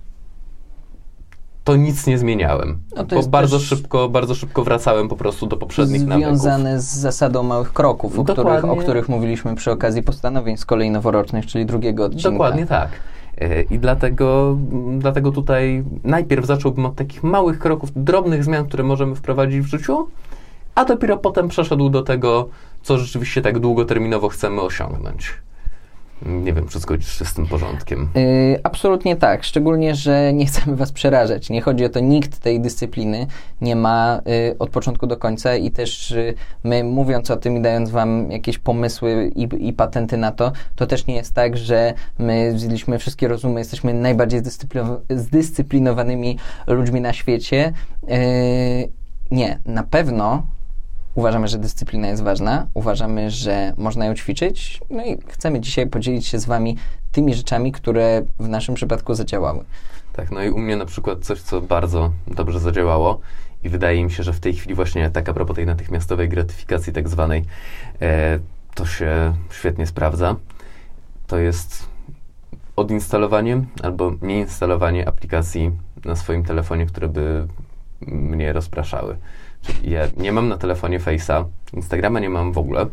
to 1.64 1.76
nic 1.76 2.06
nie 2.06 2.18
zmieniałem. 2.18 2.78
No 2.96 3.04
bo 3.04 3.22
bardzo 3.22 3.58
szybko, 3.58 4.08
bardzo 4.08 4.34
szybko 4.34 4.64
wracałem 4.64 5.08
po 5.08 5.16
prostu 5.16 5.46
do 5.46 5.56
poprzednich 5.56 6.06
nawyków. 6.06 6.38
Związane 6.38 6.80
z 6.80 6.84
zasadą 6.84 7.42
małych 7.42 7.72
kroków, 7.72 8.18
o 8.18 8.24
których, 8.24 8.64
o 8.64 8.76
których 8.76 9.08
mówiliśmy 9.08 9.54
przy 9.54 9.70
okazji 9.70 10.02
postanowień 10.02 10.56
z 10.56 10.64
kolei 10.64 10.90
noworocznych, 10.90 11.46
czyli 11.46 11.66
drugiego 11.66 12.04
odcinka. 12.04 12.30
Dokładnie 12.30 12.66
tak. 12.66 12.90
E, 13.38 13.62
I 13.62 13.78
dlatego, 13.78 14.58
m, 14.72 14.98
dlatego 14.98 15.30
tutaj 15.30 15.84
najpierw 16.04 16.46
zacząłbym 16.46 16.86
od 16.86 16.94
takich 16.94 17.22
małych 17.22 17.58
kroków, 17.58 17.90
drobnych 17.96 18.44
zmian, 18.44 18.66
które 18.66 18.84
możemy 18.84 19.14
wprowadzić 19.14 19.60
w 19.60 19.66
życiu, 19.66 20.08
a 20.74 20.84
dopiero 20.84 21.16
potem 21.16 21.48
przeszedł 21.48 21.90
do 21.90 22.02
tego, 22.02 22.48
co 22.82 22.98
rzeczywiście 22.98 23.42
tak 23.42 23.58
długoterminowo 23.58 24.28
chcemy 24.28 24.60
osiągnąć. 24.60 25.34
Nie 26.26 26.52
wiem, 26.52 26.68
czy 26.68 26.78
zgodzisz 26.78 27.18
się 27.18 27.24
z 27.24 27.34
tym 27.34 27.46
porządkiem. 27.46 28.08
Y, 28.16 28.60
absolutnie 28.62 29.16
tak, 29.16 29.44
szczególnie, 29.44 29.94
że 29.94 30.32
nie 30.32 30.46
chcemy 30.46 30.76
Was 30.76 30.92
przerażać. 30.92 31.50
Nie 31.50 31.60
chodzi 31.60 31.84
o 31.84 31.88
to, 31.88 32.00
nikt 32.00 32.38
tej 32.38 32.60
dyscypliny 32.60 33.26
nie 33.60 33.76
ma 33.76 34.20
y, 34.50 34.58
od 34.58 34.70
początku 34.70 35.06
do 35.06 35.16
końca 35.16 35.56
i 35.56 35.70
też 35.70 36.10
y, 36.10 36.34
my 36.64 36.84
mówiąc 36.84 37.30
o 37.30 37.36
tym 37.36 37.56
i 37.56 37.62
dając 37.62 37.90
Wam 37.90 38.30
jakieś 38.30 38.58
pomysły 38.58 39.32
i, 39.36 39.68
i 39.68 39.72
patenty 39.72 40.16
na 40.16 40.32
to, 40.32 40.52
to 40.76 40.86
też 40.86 41.06
nie 41.06 41.14
jest 41.14 41.34
tak, 41.34 41.56
że 41.56 41.94
my 42.18 42.58
zjedliśmy 42.58 42.98
wszystkie 42.98 43.28
rozumy, 43.28 43.60
jesteśmy 43.60 43.94
najbardziej 43.94 44.42
zdyscyplinow- 44.42 44.98
zdyscyplinowanymi 45.10 46.38
ludźmi 46.66 47.00
na 47.00 47.12
świecie. 47.12 47.72
Y, 48.02 48.88
nie, 49.30 49.58
na 49.66 49.82
pewno 49.82 50.46
Uważamy, 51.14 51.48
że 51.48 51.58
dyscyplina 51.58 52.08
jest 52.08 52.22
ważna, 52.22 52.66
uważamy, 52.74 53.30
że 53.30 53.72
można 53.76 54.06
ją 54.06 54.14
ćwiczyć, 54.14 54.80
no 54.90 55.04
i 55.04 55.18
chcemy 55.28 55.60
dzisiaj 55.60 55.86
podzielić 55.86 56.26
się 56.26 56.38
z 56.38 56.44
Wami 56.44 56.76
tymi 57.12 57.34
rzeczami, 57.34 57.72
które 57.72 58.22
w 58.38 58.48
naszym 58.48 58.74
przypadku 58.74 59.14
zadziałały. 59.14 59.64
Tak, 60.12 60.30
no 60.30 60.42
i 60.42 60.50
u 60.50 60.58
mnie 60.58 60.76
na 60.76 60.86
przykład 60.86 61.24
coś, 61.24 61.40
co 61.40 61.60
bardzo 61.60 62.12
dobrze 62.26 62.60
zadziałało 62.60 63.20
i 63.64 63.68
wydaje 63.68 64.04
mi 64.04 64.10
się, 64.10 64.22
że 64.22 64.32
w 64.32 64.40
tej 64.40 64.54
chwili 64.54 64.74
właśnie 64.74 65.10
tak 65.10 65.28
a 65.28 65.34
propos 65.34 65.56
tej 65.56 65.66
natychmiastowej 65.66 66.28
gratyfikacji 66.28 66.92
tak 66.92 67.08
zwanej, 67.08 67.44
e, 68.02 68.38
to 68.74 68.86
się 68.86 69.34
świetnie 69.50 69.86
sprawdza. 69.86 70.36
To 71.26 71.38
jest 71.38 71.88
odinstalowanie 72.76 73.64
albo 73.82 74.12
nieinstalowanie 74.22 75.08
aplikacji 75.08 75.70
na 76.04 76.16
swoim 76.16 76.44
telefonie, 76.44 76.86
które 76.86 77.08
by 77.08 77.46
mnie 78.06 78.52
rozpraszały. 78.52 79.16
Ja 79.84 80.00
nie 80.16 80.32
mam 80.32 80.48
na 80.48 80.58
telefonie 80.58 81.00
Face'a, 81.00 81.44
Instagrama 81.72 82.20
nie 82.20 82.30
mam 82.30 82.52
w 82.52 82.58
ogóle. 82.58 82.86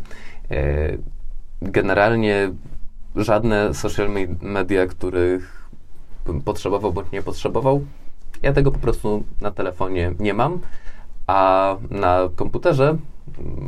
E, 0.52 0.98
generalnie 1.62 2.52
żadne 3.16 3.74
social 3.74 4.10
me- 4.10 4.36
media, 4.42 4.88
których 4.88 5.70
bym 6.26 6.42
potrzebował 6.42 6.94
bądź 6.94 7.12
nie 7.12 7.22
potrzebował, 7.22 7.86
ja 8.42 8.54
tego 8.54 8.72
po 8.72 8.80
prostu 8.80 9.24
na 9.42 9.52
telefonie 9.52 10.14
nie 10.20 10.34
mam, 10.34 10.60
a 11.28 11.76
na 11.90 12.20
komputerze 12.36 12.98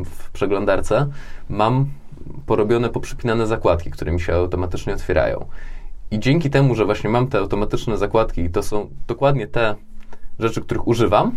w 0.06 0.32
przeglądarce 0.32 1.08
mam 1.50 1.86
porobione, 2.46 2.90
poprzypinane 2.90 3.48
zakładki, 3.48 3.92
które 3.92 4.12
mi 4.12 4.22
się 4.22 4.34
automatycznie 4.36 4.94
otwierają. 4.94 5.46
I 6.12 6.20
dzięki 6.20 6.50
temu, 6.50 6.76
że 6.76 6.86
właśnie 6.86 7.10
mam 7.10 7.28
te 7.28 7.38
automatyczne 7.38 7.98
zakładki 7.98 8.42
i 8.42 8.50
to 8.50 8.64
są 8.64 8.90
dokładnie 9.08 9.48
te 9.48 9.76
rzeczy, 10.40 10.62
których 10.62 10.88
używam, 10.88 11.36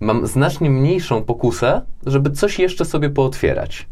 mam 0.00 0.26
znacznie 0.26 0.70
mniejszą 0.70 1.22
pokusę, 1.22 1.82
żeby 2.06 2.30
coś 2.30 2.58
jeszcze 2.58 2.84
sobie 2.84 3.10
pootwierać. 3.10 3.86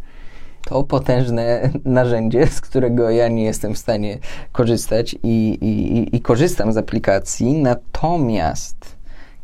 To 0.64 0.84
potężne 0.84 1.70
narzędzie, 1.84 2.46
z 2.46 2.60
którego 2.60 3.10
ja 3.10 3.28
nie 3.28 3.44
jestem 3.44 3.74
w 3.74 3.78
stanie 3.78 4.18
korzystać 4.52 5.16
i, 5.22 5.58
i, 5.60 6.16
i- 6.16 6.20
korzystam 6.20 6.72
z 6.72 6.76
aplikacji. 6.76 7.52
Natomiast 7.52 8.96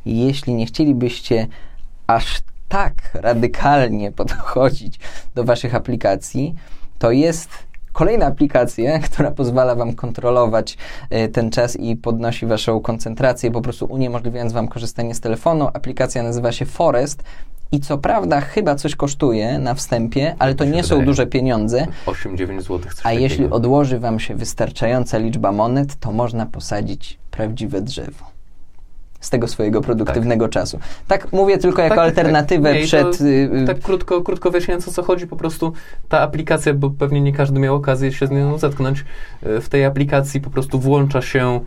jeśli 0.06 0.54
nie 0.54 0.66
chcielibyście 0.66 1.46
aż 2.06 2.40
tak 2.68 2.94
radykalnie 3.14 4.12
podchodzić 4.22 5.00
do 5.34 5.44
Waszych 5.44 5.74
aplikacji, 5.74 6.54
to 6.98 7.10
jest 7.10 7.48
kolejna 7.94 8.26
aplikacja, 8.26 8.98
która 9.08 9.30
pozwala 9.30 9.74
Wam 9.74 9.94
kontrolować 9.94 10.76
e, 11.10 11.28
ten 11.28 11.50
czas 11.50 11.76
i 11.76 11.96
podnosi 11.96 12.46
Waszą 12.46 12.80
koncentrację, 12.80 13.50
po 13.50 13.60
prostu 13.60 13.86
uniemożliwiając 13.86 14.52
Wam 14.52 14.68
korzystanie 14.68 15.14
z 15.14 15.20
telefonu. 15.20 15.68
Aplikacja 15.72 16.22
nazywa 16.22 16.52
się 16.52 16.66
Forest. 16.66 17.22
I 17.72 17.80
co 17.80 17.98
prawda 17.98 18.40
chyba 18.40 18.74
coś 18.74 18.96
kosztuje 18.96 19.58
na 19.58 19.74
wstępie, 19.74 20.34
ale 20.38 20.54
to 20.54 20.64
nie 20.64 20.82
są 20.82 21.04
duże 21.04 21.26
pieniądze. 21.26 21.86
8-9 22.06 22.60
zł. 22.60 22.80
A 23.04 23.12
jeśli 23.12 23.46
odłoży 23.46 23.98
Wam 23.98 24.20
się 24.20 24.34
wystarczająca 24.34 25.18
liczba 25.18 25.52
monet, 25.52 25.96
to 26.00 26.12
można 26.12 26.46
posadzić 26.46 27.18
prawdziwe 27.30 27.80
drzewo. 27.80 28.33
Z 29.24 29.30
tego 29.30 29.48
swojego 29.48 29.80
produktywnego 29.80 30.48
czasu. 30.48 30.78
Tak 31.08 31.32
mówię 31.32 31.58
tylko 31.58 31.82
jako 31.82 31.94
Tak, 31.94 32.04
tak, 32.04 32.08
alternatywę 32.08 32.70
tak. 32.70 32.80
Nie, 32.80 32.86
przed. 32.86 33.18
To, 33.18 33.24
y, 33.24 33.50
y, 33.62 33.64
tak 33.66 33.80
krótko, 33.80 34.22
krótko 34.22 34.50
wyjaśniając 34.50 34.88
o 34.88 34.92
co 34.92 35.02
chodzi, 35.02 35.26
po 35.26 35.36
prostu 35.36 35.72
ta 36.08 36.20
aplikacja, 36.20 36.74
bo 36.74 36.90
pewnie 36.90 37.20
nie 37.20 37.32
każdy 37.32 37.60
miał 37.60 37.74
okazję 37.74 38.12
się 38.12 38.26
z 38.26 38.30
nią 38.30 38.58
zetknąć, 38.58 39.04
e, 39.42 39.60
w 39.60 39.68
tej 39.68 39.84
aplikacji 39.84 40.40
po 40.40 40.50
prostu 40.50 40.78
włącza 40.78 41.22
się 41.22 41.60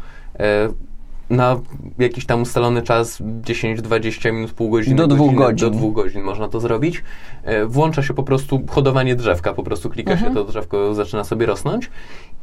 na 1.29 1.59
jakiś 1.99 2.25
tam 2.25 2.41
ustalony 2.41 2.81
czas 2.81 3.21
10-20 3.21 4.33
minut, 4.33 4.51
pół 4.51 4.69
godziny, 4.69 4.95
Do 4.95 5.07
dwóch 5.07 5.19
godziny, 5.27 5.45
godzin. 5.45 5.69
Do 5.71 5.77
dwóch 5.77 5.93
godzin 5.93 6.21
można 6.23 6.47
to 6.47 6.59
zrobić. 6.59 7.03
E, 7.43 7.65
Włącza 7.65 8.03
się 8.03 8.13
po 8.13 8.23
prostu 8.23 8.61
hodowanie 8.69 9.15
drzewka, 9.15 9.53
po 9.53 9.63
prostu 9.63 9.89
klika 9.89 10.11
Mhm. 10.11 10.29
się, 10.31 10.35
to 10.35 10.43
drzewko 10.43 10.93
zaczyna 10.93 11.23
sobie 11.23 11.45
rosnąć. 11.45 11.89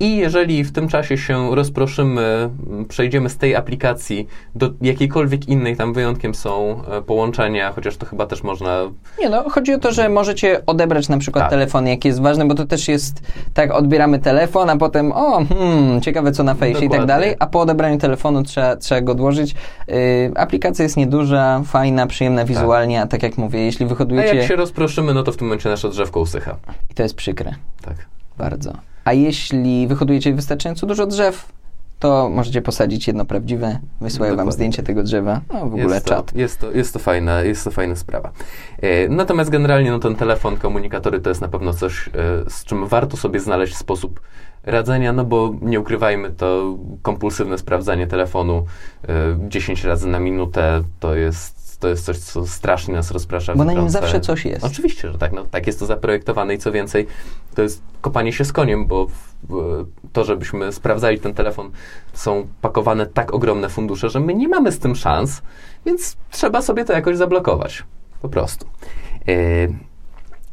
I 0.00 0.16
jeżeli 0.16 0.64
w 0.64 0.72
tym 0.72 0.88
czasie 0.88 1.18
się 1.18 1.54
rozproszymy, 1.54 2.50
przejdziemy 2.88 3.28
z 3.28 3.36
tej 3.36 3.56
aplikacji 3.56 4.26
do 4.54 4.70
jakiejkolwiek 4.82 5.48
innej, 5.48 5.76
tam 5.76 5.92
wyjątkiem 5.92 6.34
są 6.34 6.80
e, 6.90 7.02
połączenia, 7.02 7.72
chociaż 7.72 7.96
to 7.96 8.06
chyba 8.06 8.26
też 8.26 8.42
można 8.42 8.80
Nie 9.20 9.28
no, 9.28 9.50
chodzi 9.50 9.72
o 9.74 9.78
to, 9.78 9.92
że 9.92 10.08
możecie 10.08 10.66
odebrać 10.66 11.08
na 11.08 11.18
przykład 11.18 11.44
Tak. 11.44 11.50
telefon, 11.50 11.86
jaki 11.86 12.08
jest 12.08 12.22
ważny, 12.22 12.44
bo 12.46 12.54
to 12.54 12.64
też 12.66 12.88
jest 12.88 13.20
tak, 13.54 13.72
odbieramy 13.74 14.18
telefon, 14.18 14.70
a 14.70 14.76
potem 14.76 15.12
o, 15.12 15.44
hmm, 15.44 16.00
ciekawe 16.00 16.32
co 16.32 16.42
na 16.42 16.54
fejsie 16.54 16.84
i 16.84 16.90
tak 16.90 17.06
dalej, 17.06 17.34
a 17.38 17.46
po 17.46 17.60
odebraniu 17.60 17.98
telefonu 17.98 18.42
trzeba, 18.42 18.73
trzeba 18.76 19.00
go 19.00 19.12
odłożyć. 19.12 19.54
Yy, 19.88 19.94
aplikacja 20.36 20.82
jest 20.82 20.96
nieduża, 20.96 21.62
fajna, 21.66 22.06
przyjemna 22.06 22.44
wizualnie, 22.44 23.02
a 23.02 23.06
tak 23.06 23.22
jak 23.22 23.38
mówię, 23.38 23.60
jeśli 23.60 23.86
A 23.86 23.88
wyhodujecie... 23.88 24.36
jak 24.36 24.48
się 24.48 24.56
rozproszymy, 24.56 25.14
no 25.14 25.22
to 25.22 25.32
w 25.32 25.36
tym 25.36 25.46
momencie 25.46 25.68
nasze 25.68 25.88
drzewko 25.88 26.20
usycha. 26.20 26.56
I 26.90 26.94
to 26.94 27.02
jest 27.02 27.14
przykre. 27.14 27.54
Tak. 27.82 27.96
Bardzo. 28.38 28.72
A 29.04 29.12
jeśli 29.12 29.86
wyhodujecie 29.86 30.34
wystarczająco 30.34 30.86
dużo 30.86 31.06
drzew, 31.06 31.52
to 32.04 32.28
możecie 32.30 32.62
posadzić 32.62 33.06
jedno 33.06 33.24
prawdziwe, 33.24 33.78
wysłaję 34.00 34.36
wam 34.36 34.52
zdjęcie 34.52 34.76
tak. 34.76 34.86
tego 34.86 35.02
drzewa. 35.02 35.40
No 35.52 35.60
w 35.60 35.74
ogóle 35.74 35.94
jest 35.94 36.06
czat. 36.06 36.32
To, 36.32 36.38
jest, 36.38 36.60
to, 36.60 36.70
jest, 36.70 36.92
to 36.92 36.98
fajna, 36.98 37.42
jest 37.42 37.64
to 37.64 37.70
fajna 37.70 37.96
sprawa. 37.96 38.30
E, 38.82 39.08
natomiast 39.08 39.50
generalnie 39.50 39.90
no, 39.90 39.98
ten 39.98 40.14
telefon, 40.14 40.56
komunikatory 40.56 41.20
to 41.20 41.28
jest 41.28 41.40
na 41.40 41.48
pewno 41.48 41.72
coś, 41.72 42.08
e, 42.08 42.10
z 42.50 42.64
czym 42.64 42.86
warto 42.86 43.16
sobie 43.16 43.40
znaleźć 43.40 43.76
sposób 43.76 44.20
radzenia, 44.62 45.12
no 45.12 45.24
bo 45.24 45.54
nie 45.62 45.80
ukrywajmy, 45.80 46.30
to 46.30 46.78
kompulsywne 47.02 47.58
sprawdzanie 47.58 48.06
telefonu 48.06 48.64
e, 49.08 49.48
10 49.48 49.84
razy 49.84 50.08
na 50.08 50.20
minutę 50.20 50.82
to 51.00 51.14
jest, 51.14 51.53
to 51.84 51.88
jest 51.88 52.04
coś, 52.04 52.18
co 52.18 52.46
strasznie 52.46 52.94
nas 52.94 53.10
rozprasza. 53.10 53.54
Bo 53.54 53.64
na 53.64 53.72
nim 53.72 53.90
zawsze 53.90 54.20
coś 54.20 54.44
jest. 54.44 54.64
Oczywiście, 54.64 55.12
że 55.12 55.18
tak. 55.18 55.32
No, 55.32 55.44
tak 55.50 55.66
jest 55.66 55.78
to 55.78 55.86
zaprojektowane 55.86 56.54
i 56.54 56.58
co 56.58 56.72
więcej, 56.72 57.06
to 57.54 57.62
jest 57.62 57.82
kopanie 58.00 58.32
się 58.32 58.44
z 58.44 58.52
koniem, 58.52 58.86
bo 58.86 59.06
to, 60.12 60.24
żebyśmy 60.24 60.72
sprawdzali 60.72 61.20
ten 61.20 61.34
telefon, 61.34 61.70
są 62.12 62.46
pakowane 62.60 63.06
tak 63.06 63.34
ogromne 63.34 63.68
fundusze, 63.68 64.10
że 64.10 64.20
my 64.20 64.34
nie 64.34 64.48
mamy 64.48 64.72
z 64.72 64.78
tym 64.78 64.96
szans, 64.96 65.42
więc 65.86 66.16
trzeba 66.30 66.62
sobie 66.62 66.84
to 66.84 66.92
jakoś 66.92 67.16
zablokować. 67.16 67.84
Po 68.22 68.28
prostu. 68.28 68.66
E, 69.28 69.32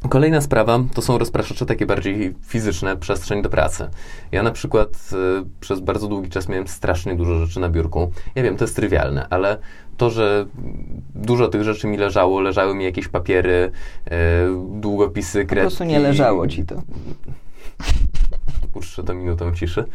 Kolejna 0.09 0.41
sprawa 0.41 0.79
to 0.93 1.01
są 1.01 1.17
rozpraszacze 1.17 1.65
takie 1.65 1.85
bardziej 1.85 2.35
fizyczne, 2.43 2.97
przestrzeń 2.97 3.41
do 3.41 3.49
pracy. 3.49 3.89
Ja 4.31 4.43
na 4.43 4.51
przykład 4.51 4.89
e, 5.13 5.15
przez 5.59 5.79
bardzo 5.79 6.07
długi 6.07 6.29
czas 6.29 6.49
miałem 6.49 6.67
strasznie 6.67 7.15
dużo 7.15 7.45
rzeczy 7.45 7.59
na 7.59 7.69
biurku. 7.69 8.11
Ja 8.35 8.43
wiem, 8.43 8.57
to 8.57 8.63
jest 8.63 8.75
trywialne, 8.75 9.27
ale 9.29 9.57
to, 9.97 10.09
że 10.09 10.45
dużo 11.15 11.47
tych 11.47 11.63
rzeczy 11.63 11.87
mi 11.87 11.97
leżało, 11.97 12.41
leżały 12.41 12.75
mi 12.75 12.83
jakieś 12.83 13.07
papiery, 13.07 13.71
e, 14.05 14.11
długopisy, 14.79 15.41
Po 15.41 15.49
kredki. 15.49 15.67
prostu 15.67 15.83
nie 15.83 15.99
leżało 15.99 16.47
ci 16.47 16.65
to. 16.65 16.81
Puszczę 18.73 19.03
to 19.03 19.13
minutą 19.13 19.55
ciszy. 19.55 19.85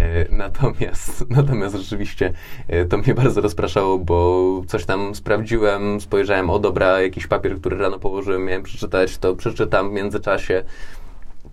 E, 0.00 0.26
natomiast, 0.30 1.24
natomiast 1.38 1.76
rzeczywiście 1.76 2.32
e, 2.68 2.84
to 2.84 2.98
mnie 2.98 3.14
bardzo 3.14 3.40
rozpraszało, 3.40 3.98
bo 3.98 4.62
coś 4.66 4.84
tam 4.84 5.14
sprawdziłem, 5.14 6.00
spojrzałem, 6.00 6.50
o 6.50 6.58
dobra, 6.58 7.00
jakiś 7.00 7.26
papier, 7.26 7.60
który 7.60 7.78
rano 7.78 7.98
położyłem, 7.98 8.44
miałem 8.44 8.62
przeczytać, 8.62 9.18
to 9.18 9.36
przeczytam 9.36 9.90
w 9.90 9.92
międzyczasie. 9.92 10.64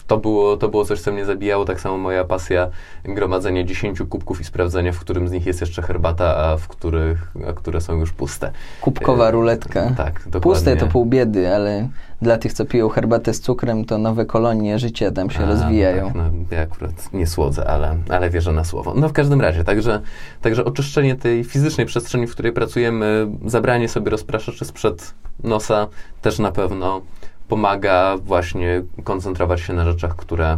To 0.10 0.18
było, 0.18 0.58
to 0.58 0.70
było 0.70 0.86
coś, 0.86 1.01
co 1.01 1.12
mnie 1.12 1.25
zabijało. 1.25 1.66
Tak 1.66 1.82
samo 1.82 1.98
moja 1.98 2.24
pasja 2.24 2.70
gromadzenia 3.04 3.63
10 3.63 4.00
kubków 4.10 4.42
i 4.42 4.44
sprawdzenia, 4.44 4.92
w 4.92 5.00
którym 5.00 5.28
z 5.28 5.32
nich 5.32 5.46
jest 5.46 5.62
jeszcze 5.62 5.82
herbata, 5.82 6.38
a 6.38 6.58
w 6.58 6.68
których, 6.68 7.32
a 7.48 7.54
które 7.54 7.82
są 7.82 8.00
już 8.00 8.13
puste. 8.13 8.51
Kubkowa 8.82 9.28
E, 9.28 9.32
ruletka. 9.32 9.92
Tak, 9.98 10.13
dokładnie. 10.25 10.42
Puste 10.42 10.75
to 10.75 10.88
pół 10.88 11.06
biedy, 11.06 11.56
ale 11.56 11.89
dla 12.22 12.38
tych, 12.38 12.54
co 12.54 12.66
piją 12.66 12.89
herbatę 12.89 13.34
z 13.34 13.42
cukrem, 13.42 13.86
to 13.86 13.98
nowe 13.98 14.25
kolonie 14.25 14.80
życia 14.80 15.12
tam 15.12 15.30
się 15.30 15.39
A, 15.39 15.46
rozwijają. 15.46 16.06
Tak, 16.06 16.16
no, 16.16 16.24
ja 16.51 16.62
akurat 16.62 17.13
nie 17.13 17.28
słodzę, 17.28 17.68
ale, 17.68 17.98
ale 18.10 18.30
wierzę 18.30 18.51
na 18.51 18.63
słowo. 18.63 18.94
No 18.96 19.10
w 19.10 19.13
każdym 19.13 19.42
razie, 19.42 19.63
także, 19.63 20.01
także 20.42 20.66
oczyszczenie 20.66 21.16
tej 21.16 21.44
fizycznej 21.44 21.88
przestrzeni, 21.88 22.28
w 22.28 22.32
której 22.32 22.51
pracujemy, 22.51 23.28
zabranie 23.46 23.89
sobie 23.89 24.12
rozpraszaczy 24.12 24.66
sprzed 24.66 25.13
nosa 25.44 25.88
też 26.22 26.39
na 26.39 26.51
pewno 26.51 27.01
pomaga 27.50 28.18
właśnie 28.18 28.82
koncentrować 29.03 29.62
się 29.62 29.74
na 29.74 29.86
rzeczach, 29.86 30.15
które 30.15 30.58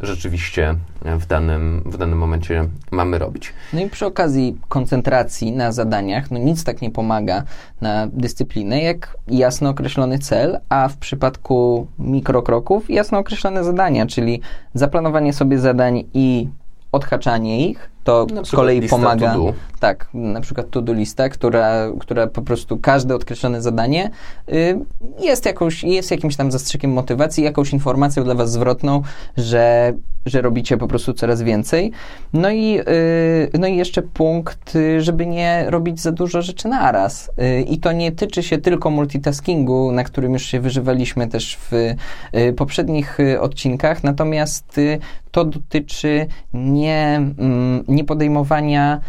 rzeczywiście 0.00 0.74
w 1.02 1.26
danym, 1.26 1.82
w 1.86 1.96
danym 1.96 2.18
momencie 2.18 2.68
mamy 2.90 3.18
robić. 3.18 3.52
No 3.72 3.80
i 3.80 3.90
przy 3.90 4.06
okazji 4.06 4.58
koncentracji 4.68 5.52
na 5.52 5.72
zadaniach, 5.72 6.30
no 6.30 6.38
nic 6.38 6.64
tak 6.64 6.82
nie 6.82 6.90
pomaga 6.90 7.42
na 7.80 8.06
dyscyplinę, 8.06 8.82
jak 8.82 9.16
jasno 9.28 9.70
określony 9.70 10.18
cel, 10.18 10.60
a 10.68 10.88
w 10.88 10.96
przypadku 10.96 11.86
mikrokroków 11.98 12.90
jasno 12.90 13.18
określone 13.18 13.64
zadania, 13.64 14.06
czyli 14.06 14.40
zaplanowanie 14.74 15.32
sobie 15.32 15.58
zadań 15.58 16.04
i 16.14 16.48
odhaczanie 16.92 17.68
ich, 17.68 17.91
to 18.04 18.26
Na 18.34 18.44
z 18.44 18.50
kolei 18.50 18.88
pomaga. 18.88 19.36
Tak, 19.80 20.08
na 20.14 20.40
przykład 20.40 20.70
to-do 20.70 20.92
lista, 20.92 21.28
która, 21.28 21.90
która 22.00 22.26
po 22.26 22.42
prostu 22.42 22.78
każde 22.78 23.14
określone 23.14 23.62
zadanie 23.62 24.10
y, 24.52 24.78
jest, 25.20 25.46
jakąś, 25.46 25.84
jest 25.84 26.10
jakimś 26.10 26.36
tam 26.36 26.52
zastrzykiem 26.52 26.92
motywacji, 26.92 27.44
jakąś 27.44 27.72
informacją 27.72 28.24
dla 28.24 28.34
was 28.34 28.52
zwrotną, 28.52 29.02
że, 29.36 29.92
że 30.26 30.42
robicie 30.42 30.76
po 30.76 30.88
prostu 30.88 31.12
coraz 31.12 31.42
więcej. 31.42 31.92
No 32.32 32.50
i, 32.50 32.78
y, 32.80 33.58
no 33.58 33.66
i 33.66 33.76
jeszcze 33.76 34.02
punkt, 34.02 34.76
y, 34.76 35.02
żeby 35.02 35.26
nie 35.26 35.64
robić 35.68 36.00
za 36.00 36.12
dużo 36.12 36.42
rzeczy 36.42 36.68
naraz. 36.68 37.30
Y, 37.38 37.62
I 37.62 37.78
to 37.78 37.92
nie 37.92 38.12
tyczy 38.12 38.42
się 38.42 38.58
tylko 38.58 38.90
multitaskingu, 38.90 39.92
na 39.92 40.04
którym 40.04 40.32
już 40.32 40.42
się 40.42 40.60
wyżywaliśmy 40.60 41.28
też 41.28 41.56
w 41.56 41.72
y, 41.72 42.52
poprzednich 42.56 43.20
y, 43.20 43.40
odcinkach, 43.40 44.04
natomiast 44.04 44.78
y, 44.78 44.98
to 45.32 45.44
dotyczy 45.44 46.26
nie, 46.54 47.16
mm, 47.38 47.84
nie 47.92 48.04
podejmowania 48.04 49.00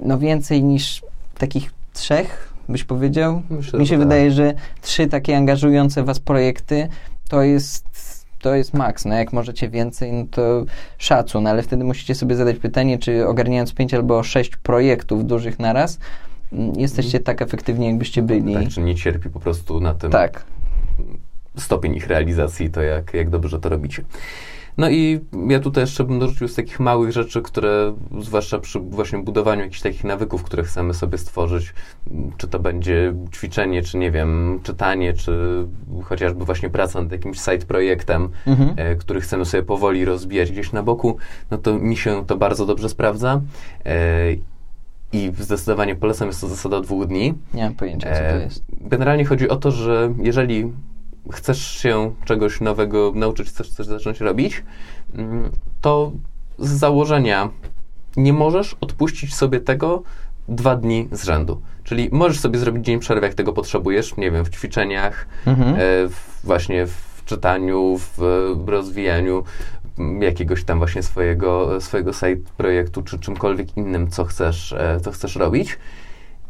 no 0.00 0.18
więcej 0.18 0.62
niż 0.64 1.02
takich 1.38 1.72
trzech, 1.92 2.52
byś 2.68 2.84
powiedział. 2.84 3.42
Myślę, 3.50 3.78
Mi 3.78 3.86
się 3.86 3.94
tak. 3.94 4.04
wydaje, 4.04 4.30
że 4.30 4.54
trzy 4.82 5.06
takie 5.06 5.36
angażujące 5.36 6.04
was 6.04 6.20
projekty 6.20 6.88
to 7.28 7.42
jest 7.42 7.86
to 8.40 8.54
jest 8.54 8.74
maks. 8.74 9.04
No 9.04 9.14
jak 9.14 9.32
możecie 9.32 9.68
więcej, 9.68 10.12
no 10.12 10.24
to 10.30 10.64
szacun, 10.98 11.46
ale 11.46 11.62
wtedy 11.62 11.84
musicie 11.84 12.14
sobie 12.14 12.36
zadać 12.36 12.56
pytanie, 12.56 12.98
czy 12.98 13.26
ogarniając 13.28 13.74
pięć 13.74 13.94
albo 13.94 14.22
sześć 14.22 14.56
projektów 14.56 15.26
dużych 15.26 15.58
naraz, 15.58 15.98
mm, 16.52 16.72
jesteście 16.76 17.20
tak 17.20 17.42
efektywni, 17.42 17.86
jakbyście 17.86 18.22
byli. 18.22 18.54
Tak, 18.54 18.68
czy 18.68 18.80
nie 18.80 18.94
cierpi 18.94 19.30
po 19.30 19.40
prostu 19.40 19.80
na 19.80 19.94
tym 19.94 20.10
Tak. 20.10 20.44
stopień 21.56 21.94
ich 21.94 22.06
realizacji, 22.06 22.70
to 22.70 22.82
jak, 22.82 23.14
jak 23.14 23.30
dobrze 23.30 23.60
to 23.60 23.68
robicie. 23.68 24.02
No 24.78 24.90
i 24.90 25.20
ja 25.48 25.60
tutaj 25.60 25.82
jeszcze 25.82 26.04
bym 26.04 26.18
dorzucił 26.18 26.48
z 26.48 26.54
takich 26.54 26.80
małych 26.80 27.12
rzeczy, 27.12 27.42
które 27.42 27.94
zwłaszcza 28.20 28.58
przy 28.58 28.80
właśnie 28.80 29.18
budowaniu 29.18 29.60
jakichś 29.62 29.80
takich 29.80 30.04
nawyków, 30.04 30.42
które 30.42 30.62
chcemy 30.62 30.94
sobie 30.94 31.18
stworzyć, 31.18 31.74
czy 32.36 32.48
to 32.48 32.58
będzie 32.58 33.14
ćwiczenie, 33.34 33.82
czy 33.82 33.98
nie 33.98 34.10
wiem, 34.10 34.60
czytanie, 34.62 35.12
czy 35.12 35.64
chociażby 36.04 36.44
właśnie 36.44 36.70
praca 36.70 37.02
nad 37.02 37.12
jakimś 37.12 37.38
side 37.40 37.66
projektem, 37.66 38.28
Mhm. 38.46 38.74
e, 38.76 38.96
który 38.96 39.20
chcemy 39.20 39.44
sobie 39.44 39.62
powoli 39.62 40.04
rozbijać 40.04 40.52
gdzieś 40.52 40.72
na 40.72 40.82
boku, 40.82 41.16
no 41.50 41.58
to 41.58 41.78
mi 41.78 41.96
się 41.96 42.26
to 42.26 42.36
bardzo 42.36 42.66
dobrze 42.66 42.88
sprawdza. 42.88 43.40
E, 43.86 44.32
I 45.12 45.32
zdecydowanie 45.38 45.94
polecam, 45.96 46.28
jest 46.28 46.40
to 46.40 46.48
zasada 46.48 46.80
dwóch 46.80 47.06
dni. 47.06 47.34
Nie 47.54 47.62
mam 47.64 47.74
pojęcia, 47.74 48.08
co 48.12 48.18
to 48.20 48.24
E, 48.24 48.42
jest. 48.42 48.64
Generalnie 48.80 49.24
chodzi 49.24 49.48
o 49.48 49.56
to, 49.56 49.70
że 49.70 50.14
jeżeli 50.22 50.72
chcesz 51.32 51.70
się 51.70 52.14
czegoś 52.24 52.60
nowego 52.60 53.12
nauczyć, 53.14 53.48
chcesz 53.48 53.70
coś 53.70 53.86
zacząć 53.86 54.20
robić, 54.20 54.64
mm, 55.14 55.50
to 55.80 56.12
z 56.58 56.70
założenia 56.70 57.48
nie 58.16 58.32
możesz 58.32 58.76
odpuścić 58.80 59.34
sobie 59.34 59.60
tego 59.60 60.02
dwa 60.48 60.76
dni 60.76 61.08
z 61.12 61.24
rzędu. 61.24 61.60
Czyli 61.84 62.08
możesz 62.12 62.40
sobie 62.40 62.58
zrobić 62.58 62.84
dzień 62.84 62.98
przerwy, 62.98 63.26
jak 63.26 63.34
tego 63.34 63.52
potrzebujesz, 63.52 64.16
nie 64.16 64.30
wiem, 64.30 64.44
w 64.44 64.50
ćwiczeniach, 64.50 65.26
Mhm. 65.46 65.74
e, 65.74 65.78
w, 66.08 66.40
właśnie 66.44 66.86
w 66.86 67.22
czytaniu, 67.26 67.98
w 68.16 68.18
rozwijaniu 68.66 69.44
mm, 69.98 70.22
jakiegoś 70.22 70.64
tam 70.64 70.78
właśnie 70.78 71.02
swojego, 71.02 71.80
swojego 71.80 72.12
side 72.12 72.50
projektu, 72.56 73.02
czy 73.02 73.18
czymkolwiek 73.18 73.76
innym, 73.76 74.10
co 74.10 74.24
chcesz, 74.24 74.72
e, 74.72 75.00
co 75.00 75.12
chcesz 75.12 75.36
robić. 75.36 75.78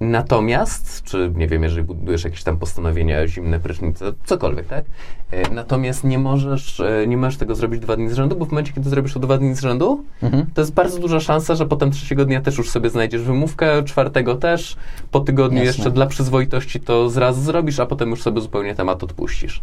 Natomiast, 0.00 1.02
czy 1.02 1.32
nie 1.36 1.48
wiem, 1.48 1.62
jeżeli 1.62 1.82
budujesz 1.82 2.24
jakieś 2.24 2.42
tam 2.42 2.58
postanowienia, 2.58 3.26
zimne 3.26 3.60
prysznice, 3.60 4.12
cokolwiek, 4.24 4.66
tak? 4.66 4.84
E, 5.30 5.50
Natomiast 5.50 6.04
nie 6.04 6.18
możesz, 6.18 6.80
e, 6.80 7.06
nie 7.06 7.16
możesz 7.16 7.36
tego 7.38 7.54
zrobić 7.54 7.80
dwa 7.80 7.96
dni 7.96 8.08
z 8.08 8.12
rzędu, 8.12 8.36
bo 8.36 8.44
w 8.44 8.50
momencie, 8.50 8.72
kiedy 8.72 8.90
zrobisz 8.90 9.12
to 9.14 9.20
dwa 9.20 9.38
dni 9.38 9.54
z 9.54 9.60
rzędu, 9.60 10.04
Mhm. 10.22 10.46
to 10.54 10.60
jest 10.60 10.74
bardzo 10.74 10.98
duża 10.98 11.20
szansa, 11.20 11.54
że 11.54 11.66
potem 11.66 11.90
trzeciego 11.90 12.24
dnia 12.24 12.40
też 12.40 12.58
już 12.58 12.70
sobie 12.70 12.90
znajdziesz 12.90 13.22
wymówkę, 13.22 13.82
czwartego 13.84 14.34
też, 14.34 14.76
po 15.10 15.20
tygodniu 15.20 15.58
Jasne. 15.58 15.66
jeszcze 15.76 15.90
dla 15.90 16.06
przyzwoitości 16.06 16.80
to 16.80 17.10
zraz 17.10 17.42
zrobisz, 17.42 17.80
a 17.80 17.86
potem 17.86 18.10
już 18.10 18.22
sobie 18.22 18.40
zupełnie 18.40 18.74
temat 18.74 19.04
odpuścisz. 19.04 19.60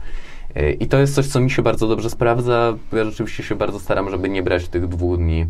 E, 0.56 0.72
I 0.72 0.88
to 0.88 0.98
jest 1.00 1.16
coś, 1.16 1.28
co 1.28 1.40
mi 1.40 1.52
się 1.52 1.62
bardzo 1.62 1.88
dobrze 1.88 2.10
sprawdza. 2.10 2.74
Ja 2.94 3.06
rzeczywiście 3.06 3.44
się 3.44 3.56
bardzo 3.56 3.80
staram, 3.80 4.10
żeby 4.10 4.30
nie 4.30 4.44
brać 4.44 4.68
tych 4.68 4.88
dwóch 4.88 5.18
dni 5.18 5.46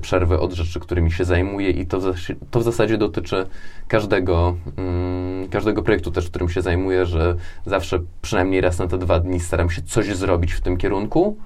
przerwy 0.00 0.40
od 0.40 0.52
rzeczy, 0.52 0.80
którymi 0.80 1.12
się 1.12 1.24
zajmuję 1.24 1.70
i 1.70 1.86
to 1.86 2.00
w, 2.00 2.14
to 2.50 2.60
w 2.60 2.62
zasadzie 2.62 2.98
dotyczy 2.98 3.46
każdego, 3.88 4.56
mm, 4.76 5.48
każdego 5.48 5.82
projektu 5.82 6.10
też, 6.10 6.28
którym 6.30 6.48
się 6.48 6.62
zajmuję, 6.62 7.06
że 7.06 7.36
zawsze 7.66 7.98
przynajmniej 8.22 8.60
raz 8.60 8.78
na 8.78 8.86
te 8.86 8.98
dwa 8.98 9.20
dni 9.20 9.40
staram 9.40 9.70
się 9.70 9.82
coś 9.82 10.16
zrobić 10.16 10.52
w 10.52 10.60
tym 10.60 10.76
kierunku, 10.76 11.36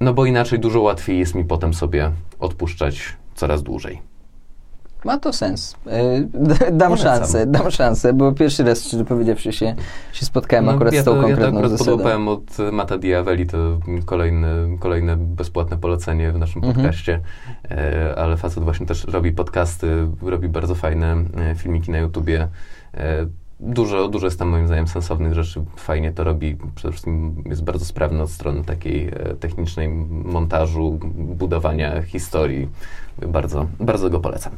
no 0.00 0.14
bo 0.14 0.26
inaczej 0.26 0.58
dużo 0.58 0.80
łatwiej 0.80 1.18
jest 1.18 1.34
mi 1.34 1.44
potem 1.44 1.74
sobie 1.74 2.10
odpuszczać 2.38 3.16
coraz 3.34 3.62
dłużej. 3.62 4.02
Ma 5.04 5.18
to 5.18 5.32
sens. 5.32 5.76
E, 5.86 6.20
Dam 6.72 6.88
Polecam. 6.90 6.96
szansę, 6.96 7.46
dam 7.46 7.70
szansę, 7.70 8.12
bo 8.12 8.32
pierwszy 8.32 8.64
raz, 8.64 8.84
szczerze 8.84 9.04
powiedziawszy, 9.04 9.52
się, 9.52 9.74
się 10.12 10.26
spotkałem 10.26 10.64
No, 10.64 10.72
akurat 10.72 10.94
ja 10.94 11.02
z 11.02 11.04
tą 11.04 11.10
to, 11.10 11.16
ja 11.16 11.22
to 11.22 11.28
konkretną 11.28 11.58
akurat 11.58 11.70
zasadą. 11.70 11.90
podłapałem 11.90 12.28
od 12.28 12.42
Mata 12.72 12.98
Diaveli, 12.98 13.46
to 13.46 13.78
kolejne, 14.04 14.48
kolejne 14.80 15.16
bezpłatne 15.16 15.76
polecenie 15.76 16.32
w 16.32 16.38
naszym 16.38 16.64
Mhm. 16.64 16.74
podcaście, 16.74 17.20
e, 17.70 18.14
ale 18.18 18.36
facet 18.36 18.64
właśnie 18.64 18.86
też 18.86 19.04
robi 19.04 19.32
podcasty, 19.32 20.06
robi 20.22 20.48
bardzo 20.48 20.74
fajne 20.74 21.16
e, 21.50 21.54
filmiki 21.54 21.90
na 21.90 21.98
YouTubie. 21.98 22.48
E, 22.94 23.26
Dużo, 23.60 24.08
dużo 24.08 24.26
jest 24.26 24.38
tam 24.38 24.48
moim 24.48 24.66
zdaniem 24.66 24.88
sensownych 24.88 25.34
rzeczy, 25.34 25.64
fajnie 25.76 26.12
to 26.12 26.24
robi, 26.24 26.56
przede 26.74 26.92
wszystkim 26.92 27.42
jest 27.46 27.64
bardzo 27.64 27.84
sprawny 27.84 28.22
od 28.22 28.30
strony 28.30 28.64
takiej 28.64 29.10
technicznej 29.40 29.88
montażu, 30.24 30.98
budowania 31.14 32.02
historii. 32.02 32.68
Bardzo, 33.26 33.66
bardzo 33.80 34.10
go 34.10 34.20
polecam. 34.20 34.52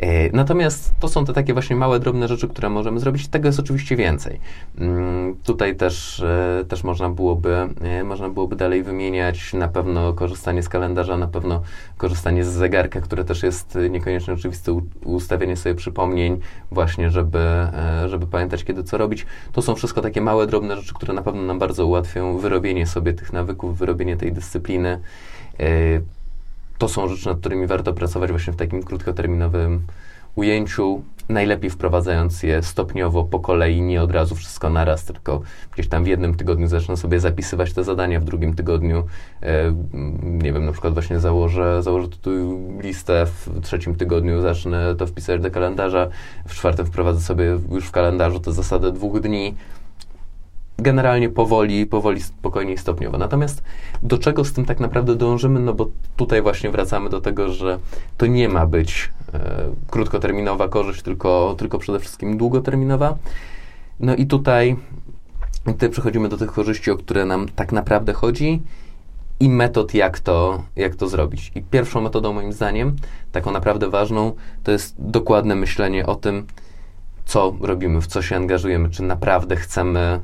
E, 0.00 0.30
Natomiast 0.36 0.94
to 1.00 1.08
są 1.08 1.24
te 1.24 1.32
takie 1.32 1.52
właśnie 1.52 1.76
małe, 1.76 2.00
drobne 2.00 2.28
rzeczy, 2.28 2.48
które 2.48 2.70
możemy 2.70 3.00
zrobić. 3.00 3.28
Tego 3.28 3.48
jest 3.48 3.60
oczywiście 3.60 3.96
więcej. 3.96 4.40
Mm, 4.78 5.36
Tutaj 5.44 5.76
też, 5.76 6.20
e, 6.20 6.64
też 6.68 6.84
można, 6.84 7.08
byłoby, 7.10 7.68
e, 7.82 8.04
można 8.04 8.28
byłoby 8.28 8.56
dalej 8.56 8.82
wymieniać 8.82 9.52
na 9.52 9.68
pewno 9.68 10.12
korzystanie 10.12 10.62
z 10.62 10.68
kalendarza, 10.68 11.16
na 11.16 11.26
pewno 11.26 11.62
korzystanie 11.96 12.44
z 12.44 12.48
zegarka, 12.48 13.00
które 13.00 13.24
też 13.24 13.42
jest 13.42 13.78
niekoniecznie 13.90 14.34
oczywiste, 14.34 14.80
ustawienie 15.04 15.56
sobie 15.56 15.74
przypomnień 15.74 16.40
właśnie, 16.70 17.10
żeby, 17.10 17.38
żeby 18.06 18.26
pamiętać, 18.26 18.64
kiedy 18.64 18.84
co 18.84 18.98
robić. 18.98 19.26
To 19.52 19.62
są 19.62 19.74
wszystko 19.74 20.00
takie 20.00 20.20
małe, 20.20 20.46
drobne 20.46 20.76
rzeczy, 20.76 20.94
które 20.94 21.14
na 21.14 21.22
pewno 21.22 21.42
nam 21.42 21.58
bardzo 21.58 21.86
ułatwią 21.86 22.38
wyrobienie 22.38 22.86
sobie 22.86 23.12
tych 23.12 23.32
nawyków, 23.32 23.78
wyrobienie 23.78 24.16
tej 24.16 24.32
dyscypliny. 24.32 25.00
To 26.78 26.88
są 26.88 27.08
rzeczy, 27.08 27.28
nad 27.28 27.38
którymi 27.38 27.66
warto 27.66 27.92
pracować 27.92 28.30
właśnie 28.30 28.52
w 28.52 28.56
takim 28.56 28.82
krótkoterminowym 28.82 29.82
ujęciu, 30.34 31.02
najlepiej 31.28 31.70
wprowadzając 31.70 32.42
je 32.42 32.62
stopniowo, 32.62 33.24
po 33.24 33.40
kolei, 33.40 33.82
nie 33.82 34.02
od 34.02 34.10
razu 34.10 34.34
wszystko 34.34 34.70
naraz, 34.70 35.04
tylko 35.04 35.40
gdzieś 35.74 35.88
tam 35.88 36.04
w 36.04 36.06
jednym 36.06 36.34
tygodniu 36.34 36.68
zacznę 36.68 36.96
sobie 36.96 37.20
zapisywać 37.20 37.72
te 37.72 37.84
zadania, 37.84 38.20
w 38.20 38.24
drugim 38.24 38.54
tygodniu, 38.54 39.04
e, 39.42 39.74
nie 40.22 40.52
wiem, 40.52 40.64
na 40.64 40.72
przykład 40.72 40.92
właśnie 40.92 41.20
założę, 41.20 41.82
założę 41.82 42.08
tu 42.08 42.30
listę, 42.80 43.26
w 43.26 43.60
trzecim 43.62 43.94
tygodniu 43.94 44.40
zacznę 44.40 44.94
to 44.98 45.06
wpisać 45.06 45.40
do 45.40 45.50
kalendarza, 45.50 46.08
w 46.46 46.54
czwartym 46.54 46.86
wprowadzę 46.86 47.20
sobie 47.20 47.58
już 47.72 47.86
w 47.86 47.90
kalendarzu 47.90 48.40
tę 48.40 48.52
zasadę 48.52 48.92
dwóch 48.92 49.20
dni, 49.20 49.54
generalnie 50.78 51.28
powoli, 51.28 51.86
powoli, 51.86 52.22
spokojnie 52.22 52.72
i 52.72 52.78
stopniowo. 52.78 53.18
Natomiast 53.18 53.62
do 54.02 54.18
czego 54.18 54.44
z 54.44 54.52
tym 54.52 54.64
tak 54.64 54.80
naprawdę 54.80 55.16
dążymy? 55.16 55.60
No 55.60 55.74
bo 55.74 55.88
tutaj 56.16 56.42
właśnie 56.42 56.70
wracamy 56.70 57.10
do 57.10 57.20
tego, 57.20 57.52
że 57.52 57.78
to 58.16 58.26
nie 58.26 58.48
ma 58.48 58.66
być 58.66 59.10
e, 59.34 59.40
krótkoterminowa 59.90 60.68
korzyść, 60.68 61.02
tylko, 61.02 61.54
tylko 61.58 61.78
przede 61.78 62.00
wszystkim 62.00 62.36
długoterminowa. 62.36 63.16
No 64.00 64.14
i 64.14 64.26
tutaj, 64.26 64.76
tutaj 65.64 65.90
przechodzimy 65.90 66.28
do 66.28 66.36
tych 66.36 66.52
korzyści, 66.52 66.90
o 66.90 66.96
które 66.96 67.24
nam 67.24 67.48
tak 67.48 67.72
naprawdę 67.72 68.12
chodzi 68.12 68.62
i 69.40 69.48
metod, 69.48 69.94
jak 69.94 70.20
to, 70.20 70.62
jak 70.76 70.94
to 70.94 71.08
zrobić. 71.08 71.52
I 71.54 71.62
pierwszą 71.62 72.00
metodą, 72.00 72.32
moim 72.32 72.52
zdaniem, 72.52 72.96
taką 73.32 73.50
naprawdę 73.50 73.90
ważną, 73.90 74.32
to 74.64 74.72
jest 74.72 74.94
dokładne 74.98 75.54
myślenie 75.54 76.06
o 76.06 76.14
tym, 76.14 76.46
co 77.24 77.54
robimy, 77.60 78.00
w 78.00 78.06
co 78.06 78.22
się 78.22 78.36
angażujemy, 78.36 78.90
czy 78.90 79.02
naprawdę 79.02 79.56
chcemy 79.56 80.20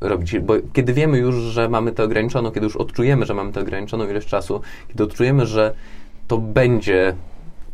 robić. 0.00 0.38
Bo 0.38 0.54
kiedy 0.72 0.92
wiemy 0.92 1.18
już, 1.18 1.34
że 1.34 1.68
mamy 1.68 1.92
to 1.92 2.04
ograniczoną, 2.04 2.50
kiedy 2.50 2.66
już 2.66 2.76
odczujemy, 2.76 3.26
że 3.26 3.34
mamy 3.34 3.52
to 3.52 3.60
ograniczoną 3.60 4.08
ilość 4.08 4.28
czasu, 4.28 4.60
kiedy 4.88 5.04
odczujemy, 5.04 5.46
że 5.46 5.74
to 6.28 6.38
będzie 6.38 7.14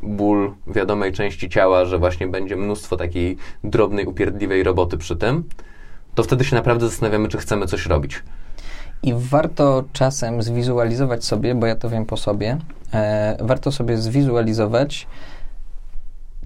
ból 0.03 0.55
wiadomej 0.67 1.13
części 1.13 1.49
ciała, 1.49 1.85
że 1.85 1.99
właśnie 1.99 2.29
będzie 2.29 2.57
mnóstwo 2.57 2.97
takiej 2.97 3.37
drobnej, 3.65 4.07
upierdliwej 4.07 4.63
roboty 4.63 4.99
przy 4.99 5.17
tym, 5.17 5.45
to 6.15 6.23
wtedy 6.23 6.45
się 6.45 6.57
naprawdę 6.57 6.89
zastanawiamy, 6.89 7.29
czy 7.29 7.39
chcemy 7.39 7.67
coś 7.67 7.87
robić. 7.87 8.23
I 9.03 9.15
warto 9.17 9.85
czasem 9.93 10.43
zwizualizować 10.43 11.25
sobie, 11.25 11.55
bo 11.55 11.67
ja 11.67 11.77
to 11.77 11.91
wiem 11.91 12.07
po 12.07 12.17
sobie, 12.17 12.59
e, 12.95 13.37
warto 13.41 13.73
sobie 13.73 13.99
zwizualizować 13.99 15.07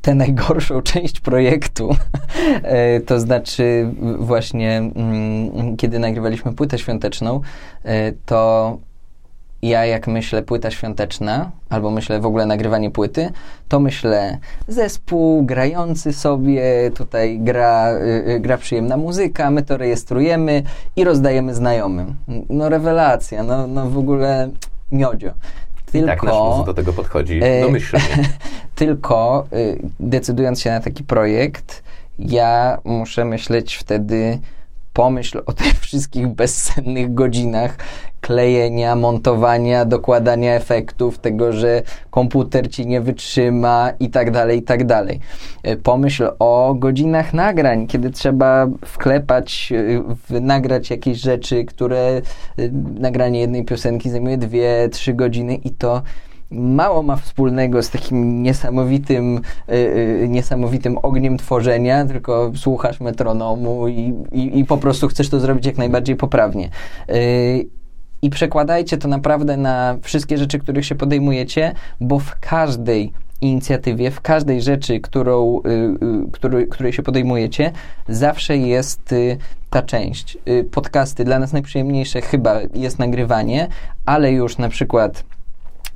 tę 0.08 0.14
najgorszą 0.14 0.82
część 0.92 1.20
projektu. 1.20 1.90
e, 2.62 3.00
to 3.00 3.20
znaczy 3.20 3.90
właśnie, 4.18 4.76
mm, 4.78 5.76
kiedy 5.76 5.98
nagrywaliśmy 5.98 6.52
płytę 6.52 6.78
świąteczną, 6.78 7.40
e, 7.84 8.12
to 8.26 8.78
ja 9.62 9.86
jak 9.86 10.06
myślę 10.06 10.42
płyta 10.42 10.70
świąteczna, 10.70 11.50
albo 11.68 11.90
myślę 11.90 12.20
w 12.20 12.26
ogóle 12.26 12.46
nagrywanie 12.46 12.90
płyty, 12.90 13.30
to 13.68 13.80
myślę 13.80 14.38
zespół 14.68 15.42
grający 15.42 16.12
sobie, 16.12 16.90
tutaj 16.94 17.38
gra, 17.40 17.92
y, 18.28 18.40
gra 18.40 18.58
przyjemna 18.58 18.96
muzyka, 18.96 19.50
my 19.50 19.62
to 19.62 19.76
rejestrujemy 19.76 20.62
i 20.96 21.04
rozdajemy 21.04 21.54
znajomym. 21.54 22.16
No 22.48 22.68
rewelacja, 22.68 23.42
no, 23.42 23.66
no 23.66 23.90
w 23.90 23.98
ogóle 23.98 24.50
miodzio. 24.92 25.30
Tylko, 25.92 26.06
I 26.06 26.08
tak 26.08 26.22
nasz 26.22 26.66
do 26.66 26.74
tego 26.74 26.92
podchodzi 26.92 27.40
domyślnie. 27.62 28.28
tylko 28.74 29.46
y, 29.52 29.78
decydując 30.00 30.60
się 30.60 30.70
na 30.70 30.80
taki 30.80 31.04
projekt, 31.04 31.82
ja 32.18 32.78
muszę 32.84 33.24
myśleć 33.24 33.76
wtedy 33.76 34.38
pomyśl 34.98 35.42
o 35.46 35.52
tych 35.52 35.80
wszystkich 35.84 36.28
bezsennych 36.28 37.14
godzinach 37.14 37.76
klejenia, 38.20 38.96
montowania, 38.96 39.84
dokładania 39.84 40.54
efektów, 40.54 41.18
tego, 41.18 41.52
że 41.52 41.82
komputer 42.10 42.70
ci 42.70 42.86
nie 42.86 43.00
wytrzyma 43.00 43.92
i 44.00 44.10
tak 44.10 44.30
dalej, 44.30 44.58
i 44.58 44.62
tak 44.62 44.86
dalej. 44.86 45.20
E, 45.62 45.76
pomyśl 45.76 46.28
o 46.38 46.74
godzinach 46.78 47.34
nagrań, 47.34 47.86
kiedy 47.86 48.10
trzeba 48.10 48.66
wklepać, 48.84 49.72
e, 50.30 50.40
nagrać 50.40 50.90
jakieś 50.90 51.18
rzeczy, 51.18 51.64
które 51.64 51.98
e, 51.98 52.20
nagranie 53.00 53.40
jednej 53.40 53.64
piosenki 53.64 54.10
zajmuje 54.10 54.38
dwie, 54.38 54.88
trzy 54.92 55.14
godziny 55.14 55.54
i 55.54 55.70
to 55.70 56.02
mało 56.50 57.02
ma 57.02 57.16
wspólnego 57.16 57.82
z 57.82 57.90
takim 57.90 58.42
niesamowitym, 58.42 59.40
yy, 59.68 60.26
niesamowitym 60.28 60.98
ogniem 61.02 61.38
tworzenia, 61.38 62.06
tylko 62.06 62.52
słuchasz 62.56 63.00
metronomu 63.00 63.88
i, 63.88 64.14
i, 64.32 64.58
i, 64.58 64.64
po 64.64 64.78
prostu 64.78 65.08
chcesz 65.08 65.28
to 65.28 65.40
zrobić 65.40 65.66
jak 65.66 65.78
najbardziej 65.78 66.16
poprawnie. 66.16 66.70
Yy, 67.08 67.14
I 68.22 68.30
przekładajcie 68.30 68.98
to 68.98 69.08
naprawdę 69.08 69.56
na 69.56 69.96
wszystkie 70.02 70.38
rzeczy, 70.38 70.58
których 70.58 70.86
się 70.86 70.94
podejmujecie, 70.94 71.74
bo 72.00 72.18
w 72.18 72.40
każdej 72.40 73.12
inicjatywie, 73.40 74.10
w 74.10 74.20
każdej 74.20 74.62
rzeczy, 74.62 75.00
którą, 75.00 75.60
yy, 75.64 76.30
który, 76.32 76.66
której 76.66 76.92
się 76.92 77.02
podejmujecie, 77.02 77.72
zawsze 78.08 78.56
jest 78.56 79.12
y, 79.12 79.36
ta 79.70 79.82
część. 79.82 80.38
Y, 80.48 80.64
podcasty 80.64 81.24
dla 81.24 81.38
nas 81.38 81.52
najprzyjemniejsze 81.52 82.20
chyba 82.20 82.60
jest 82.74 82.98
nagrywanie, 82.98 83.68
ale 84.06 84.32
już 84.32 84.58
na 84.58 84.68
przykład 84.68 85.24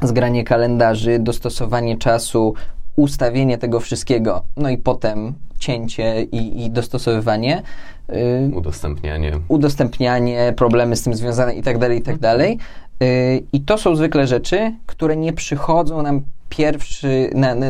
zgranie 0.06 0.44
kalendarzy, 0.44 1.18
dostosowanie 1.18 1.96
czasu, 1.96 2.54
ustawienie 2.96 3.58
tego 3.58 3.80
wszystkiego, 3.80 4.42
no 4.56 4.70
i 4.70 4.78
potem 4.78 5.34
cięcie 5.58 6.22
i, 6.22 6.64
i 6.64 6.70
dostosowywanie. 6.70 7.62
Yy, 8.08 8.56
udostępnianie. 8.56 9.32
Udostępnianie, 9.48 10.52
problemy 10.56 10.96
z 10.96 11.02
tym 11.02 11.14
związane 11.14 11.54
i 11.54 11.62
tak 11.62 11.78
dalej, 12.18 12.58
i. 13.02 13.34
Yy, 13.34 13.42
I 13.52 13.60
to 13.60 13.78
są 13.78 13.96
zwykle 13.96 14.26
rzeczy, 14.26 14.74
które 14.86 15.16
nie 15.16 15.32
przychodzą 15.32 16.02
nam 16.02 16.22
pierwszy, 16.48 17.30
na, 17.34 17.54
na, 17.54 17.66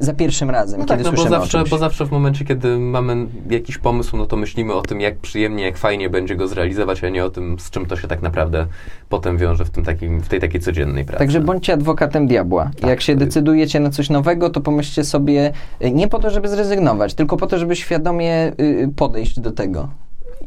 za 0.00 0.12
pierwszym 0.12 0.50
razem, 0.50 0.80
no 0.80 0.86
kiedy 0.86 1.04
tak, 1.04 1.12
no 1.12 1.22
bo 1.22 1.28
zawsze, 1.28 1.64
bo 1.70 1.78
zawsze 1.78 2.06
w 2.06 2.10
momencie, 2.10 2.44
kiedy 2.44 2.78
mamy 2.78 3.26
jakiś 3.50 3.78
pomysł, 3.78 4.16
no 4.16 4.26
to 4.26 4.36
myślimy 4.36 4.74
o 4.74 4.82
tym, 4.82 5.00
jak 5.00 5.18
przyjemnie, 5.18 5.64
jak 5.64 5.76
fajnie 5.76 6.10
będzie 6.10 6.36
go 6.36 6.48
zrealizować, 6.48 7.04
a 7.04 7.08
nie 7.08 7.24
o 7.24 7.30
tym, 7.30 7.58
z 7.58 7.70
czym 7.70 7.86
to 7.86 7.96
się 7.96 8.08
tak 8.08 8.22
naprawdę 8.22 8.66
potem 9.08 9.36
wiąże 9.36 9.64
w, 9.64 9.70
tym 9.70 9.84
takim, 9.84 10.20
w 10.20 10.28
tej 10.28 10.40
takiej 10.40 10.60
codziennej 10.60 11.04
pracy. 11.04 11.18
Także 11.18 11.40
bądźcie 11.40 11.72
adwokatem 11.72 12.26
diabła. 12.26 12.70
Tak, 12.80 12.90
jak 12.90 13.00
się 13.00 13.16
decydujecie 13.16 13.80
na 13.80 13.90
coś 13.90 14.10
nowego, 14.10 14.50
to 14.50 14.60
pomyślcie 14.60 15.04
sobie 15.04 15.52
y, 15.84 15.90
nie 15.90 16.08
po 16.08 16.18
to, 16.18 16.30
żeby 16.30 16.48
zrezygnować, 16.48 17.14
tylko 17.14 17.36
po 17.36 17.46
to, 17.46 17.58
żeby 17.58 17.76
świadomie 17.76 18.52
y, 18.60 18.90
podejść 18.96 19.40
do 19.40 19.52
tego. 19.52 19.88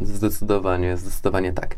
Zdecydowanie, 0.02 0.98
zdecydowanie 0.98 1.54
tak. 1.54 1.76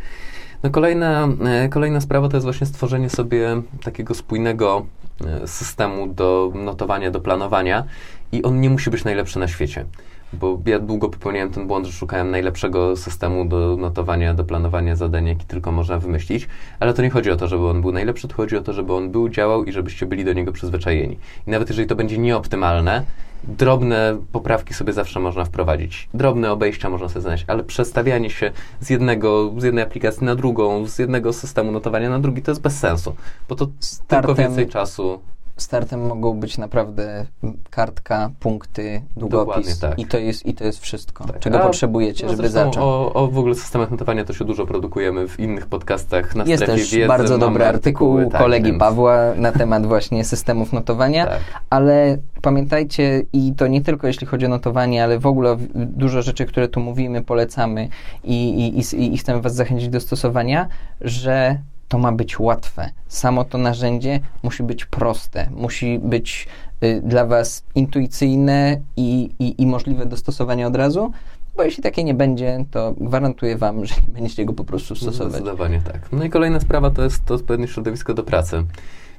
No 0.64 0.70
kolejna, 0.70 1.28
e, 1.46 1.70
kolejna 1.70 2.02
sprawa 2.02 2.30
to 2.30 2.38
jest 2.38 2.46
właśnie 2.46 2.68
stworzenie 2.68 3.10
sobie 3.10 3.62
takiego 3.84 4.14
spójnego 4.14 4.86
e, 5.26 5.48
systemu 5.48 6.08
do 6.08 6.52
notowania, 6.56 7.12
do 7.12 7.22
planowania 7.22 7.84
i 8.32 8.44
on 8.44 8.62
nie 8.62 8.70
musi 8.70 8.90
być 8.90 9.04
najlepszy 9.04 9.40
na 9.40 9.48
świecie. 9.48 9.86
Bo 10.34 10.60
ja 10.66 10.80
długo 10.80 11.10
popełniałem 11.10 11.52
ten 11.52 11.68
błąd, 11.68 11.86
że 11.86 11.94
szukałem 11.94 12.32
najlepszego 12.32 12.96
systemu 12.96 13.46
do 13.46 13.78
notowania, 13.78 14.34
do 14.34 14.44
planowania 14.44 14.96
zadań, 14.96 15.28
jaki 15.28 15.46
tylko 15.46 15.72
można 15.72 16.00
wymyślić, 16.00 16.48
ale 16.80 16.94
to 16.94 17.02
nie 17.02 17.10
chodzi 17.10 17.32
o 17.32 17.36
to, 17.36 17.48
żeby 17.48 17.68
on 17.68 17.82
był 17.82 17.92
najlepszy, 17.92 18.28
to 18.28 18.36
chodzi 18.36 18.58
o 18.58 18.62
to, 18.62 18.74
żeby 18.74 18.94
on 18.94 19.12
był, 19.12 19.30
działał 19.30 19.64
i 19.64 19.72
żebyście 19.72 20.06
byli 20.06 20.26
do 20.26 20.34
niego 20.34 20.52
przyzwyczajeni. 20.52 21.18
I 21.48 21.52
nawet 21.52 21.70
jeżeli 21.70 21.88
to 21.88 21.96
będzie 21.96 22.18
nieoptymalne, 22.18 23.04
drobne 23.44 24.18
poprawki 24.32 24.74
sobie 24.74 24.94
zawsze 24.94 25.20
można 25.20 25.46
wprowadzić. 25.46 26.10
Drobne 26.14 26.52
obejścia 26.52 26.90
można 26.90 27.10
sobie 27.10 27.22
znaleźć, 27.22 27.46
ale 27.48 27.64
przestawianie 27.64 28.30
się 28.30 28.52
z 28.80 28.90
jednego, 28.90 29.52
z 29.58 29.64
jednej 29.64 29.84
aplikacji 29.84 30.26
na 30.26 30.36
drugą, 30.36 30.88
z 30.88 31.00
jednego 31.00 31.34
systemu 31.34 31.72
notowania 31.72 32.10
na 32.10 32.20
drugi, 32.20 32.42
to 32.42 32.52
jest 32.52 32.62
bez 32.62 32.80
sensu, 32.80 33.16
bo 33.50 33.56
to 33.56 33.68
Startem, 33.80 34.22
tylko 34.36 34.36
więcej 34.36 34.68
czasu 34.68 35.20
startem 35.62 36.08
mogą 36.08 36.40
być 36.40 36.58
naprawdę 36.58 37.26
kartka, 37.70 38.32
punkty, 38.40 39.02
długopis 39.18 39.80
tak. 39.80 40.00
i, 40.00 40.06
to 40.06 40.18
jest, 40.18 40.46
i 40.46 40.54
to 40.54 40.64
jest 40.64 40.80
wszystko, 40.80 41.26
tak. 41.26 41.40
czego 41.40 41.62
A, 41.62 41.66
potrzebujecie, 41.66 42.26
no 42.26 42.36
żeby 42.36 42.50
zacząć. 42.50 42.78
O, 42.78 43.14
o 43.14 43.28
w 43.28 43.38
ogóle 43.38 43.56
systemach 43.56 43.92
notowania 43.92 44.26
to 44.26 44.34
się 44.34 44.46
dużo 44.46 44.66
produkujemy 44.66 45.28
w 45.28 45.40
innych 45.40 45.66
podcastach 45.66 46.36
na 46.36 46.44
Jest 46.44 46.66
też 46.66 46.92
wiedzy, 46.92 47.08
bardzo 47.08 47.38
dobry 47.38 47.66
artykuł 47.66 48.30
tak, 48.30 48.42
kolegi 48.42 48.66
więc... 48.66 48.80
Pawła 48.80 49.36
na 49.36 49.52
temat 49.52 49.86
właśnie 49.86 50.26
systemów 50.26 50.74
notowania, 50.74 51.26
tak. 51.26 51.40
ale 51.70 52.18
pamiętajcie 52.42 53.24
i 53.34 53.54
to 53.58 53.68
nie 53.68 53.82
tylko 53.82 54.08
jeśli 54.08 54.28
chodzi 54.28 54.46
o 54.46 54.50
notowanie, 54.50 55.04
ale 55.04 55.20
w 55.20 55.26
ogóle 55.26 55.58
dużo 55.76 56.22
rzeczy, 56.22 56.46
które 56.46 56.68
tu 56.68 56.80
mówimy, 56.80 57.22
polecamy 57.24 57.90
i, 58.24 58.50
i, 58.50 58.80
i, 58.80 59.14
i 59.14 59.18
chcemy 59.18 59.42
was 59.42 59.56
zachęcić 59.56 59.90
do 59.90 60.00
stosowania, 60.00 60.68
że 61.02 61.58
to 61.92 61.98
ma 61.98 62.12
być 62.12 62.40
łatwe. 62.40 62.92
Samo 63.08 63.44
to 63.44 63.58
narzędzie 63.58 64.20
musi 64.44 64.64
być 64.64 64.86
proste, 64.86 65.50
musi 65.56 66.00
być 66.00 66.48
y, 66.84 67.02
dla 67.04 67.26
Was 67.26 67.64
intuicyjne 67.76 68.82
i, 68.98 69.30
i, 69.40 69.62
i 69.62 69.66
możliwe 69.66 70.06
do 70.06 70.18
stosowania 70.18 70.68
od 70.68 70.76
razu, 70.76 71.12
bo 71.56 71.64
jeśli 71.64 71.84
takie 71.84 72.04
nie 72.04 72.14
będzie, 72.14 72.66
to 72.72 72.94
gwarantuję 72.98 73.58
Wam, 73.58 73.86
że 73.86 73.96
nie 74.08 74.14
będziecie 74.14 74.46
go 74.46 74.54
po 74.54 74.64
prostu 74.64 74.96
stosować. 74.96 75.32
Zdecydowanie 75.32 75.82
tak. 75.86 76.12
No 76.12 76.24
i 76.24 76.30
kolejna 76.30 76.60
sprawa 76.60 76.90
to 76.92 77.04
jest 77.04 77.26
to 77.26 77.34
odpowiednie 77.34 77.68
środowisko 77.68 78.14
do 78.14 78.24
pracy 78.24 78.64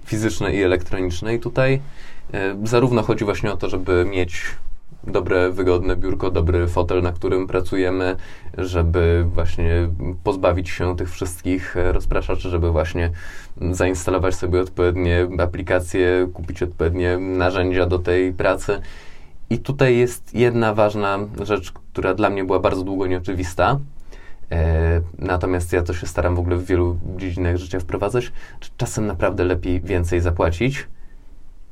fizycznej 0.05 0.57
i 0.57 0.63
elektronicznej. 0.63 1.41
Tutaj 1.41 1.81
y, 2.35 2.39
zarówno 2.69 3.03
chodzi 3.03 3.25
właśnie 3.25 3.53
o 3.53 3.57
to, 3.57 3.69
żeby 3.69 4.05
mieć 4.05 4.43
dobre, 5.07 5.51
wygodne 5.51 5.97
biurko, 5.97 6.31
dobry 6.31 6.69
fotel, 6.69 7.03
na 7.03 7.13
którym 7.13 7.47
pracujemy, 7.47 8.17
żeby 8.59 9.25
właśnie 9.35 9.89
pozbawić 10.25 10.71
się 10.71 10.97
tych 10.97 11.11
wszystkich 11.11 11.77
rozpraszaczy, 11.93 12.51
żeby 12.51 12.71
właśnie 12.71 13.11
zainstalować 13.71 14.35
sobie 14.35 14.61
odpowiednie 14.61 15.29
aplikacje, 15.39 16.29
kupić 16.35 16.63
odpowiednie 16.63 17.19
narzędzia 17.19 17.87
do 17.87 17.99
tej 17.99 18.33
pracy. 18.33 18.81
I 19.51 19.59
tutaj 19.59 19.97
jest 19.97 20.35
jedna 20.35 20.75
ważna 20.75 21.19
rzecz, 21.43 21.73
która 21.73 22.15
dla 22.15 22.31
mnie 22.31 22.45
była 22.45 22.59
bardzo 22.59 22.83
długo 22.83 23.07
nieoczywista. 23.07 23.79
E, 24.51 25.01
natomiast 25.19 25.73
ja 25.73 25.83
to 25.83 25.95
się 25.95 26.07
staram 26.07 26.37
w 26.37 26.39
ogóle 26.39 26.57
w 26.57 26.67
wielu 26.67 26.99
dziedzinach 27.17 27.57
życia 27.57 27.81
wprowadzać. 27.81 28.33
Czasem 28.77 29.07
naprawdę 29.07 29.45
lepiej 29.45 29.81
więcej 29.81 30.21
zapłacić, 30.21 30.87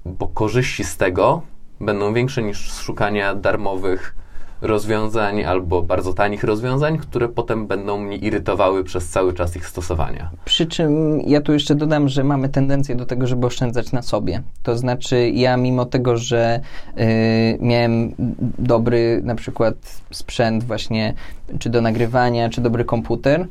bo 0.04 0.28
korzyści 0.28 0.84
z 0.84 0.96
tego 0.96 1.42
będą 1.80 2.14
większe 2.14 2.42
niż 2.42 2.72
szukania 2.72 3.34
darmowych 3.34 4.14
rozwiązań 4.62 5.44
albo 5.44 5.82
bardzo 5.82 6.12
tanich 6.12 6.44
rozwiązań, 6.44 6.98
które 6.98 7.28
potem 7.28 7.66
będą 7.66 7.98
mnie 7.98 8.16
irytowały 8.16 8.84
przez 8.84 9.08
cały 9.08 9.32
czas 9.32 9.56
ich 9.56 9.66
stosowania. 9.66 10.30
Przy 10.44 10.66
czym 10.66 11.20
ja 11.20 11.40
tu 11.40 11.52
jeszcze 11.52 11.74
dodam, 11.74 12.08
że 12.08 12.24
mamy 12.24 12.48
tendencję 12.48 12.94
do 12.96 13.06
tego, 13.06 13.26
żeby 13.26 13.46
oszczędzać 13.46 13.92
na 13.92 14.02
sobie. 14.02 14.42
To 14.62 14.78
znaczy, 14.78 15.30
ja 15.30 15.56
mimo 15.56 15.84
tego, 15.84 16.16
że 16.16 16.60
y, 16.98 17.58
miałem 17.60 18.14
dobry 18.58 19.20
na 19.24 19.34
przykład 19.34 19.74
sprzęt 20.10 20.64
właśnie, 20.64 21.14
czy 21.58 21.70
do 21.70 21.80
nagrywania, 21.80 22.48
czy 22.48 22.60
dobry 22.60 22.84
komputer, 22.84 23.46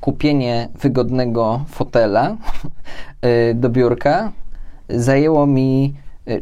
kupienie 0.00 0.68
wygodnego 0.80 1.64
fotela 1.68 2.36
y, 3.50 3.54
do 3.54 3.68
biurka 3.68 4.32
zajęło 4.88 5.46
mi 5.46 5.94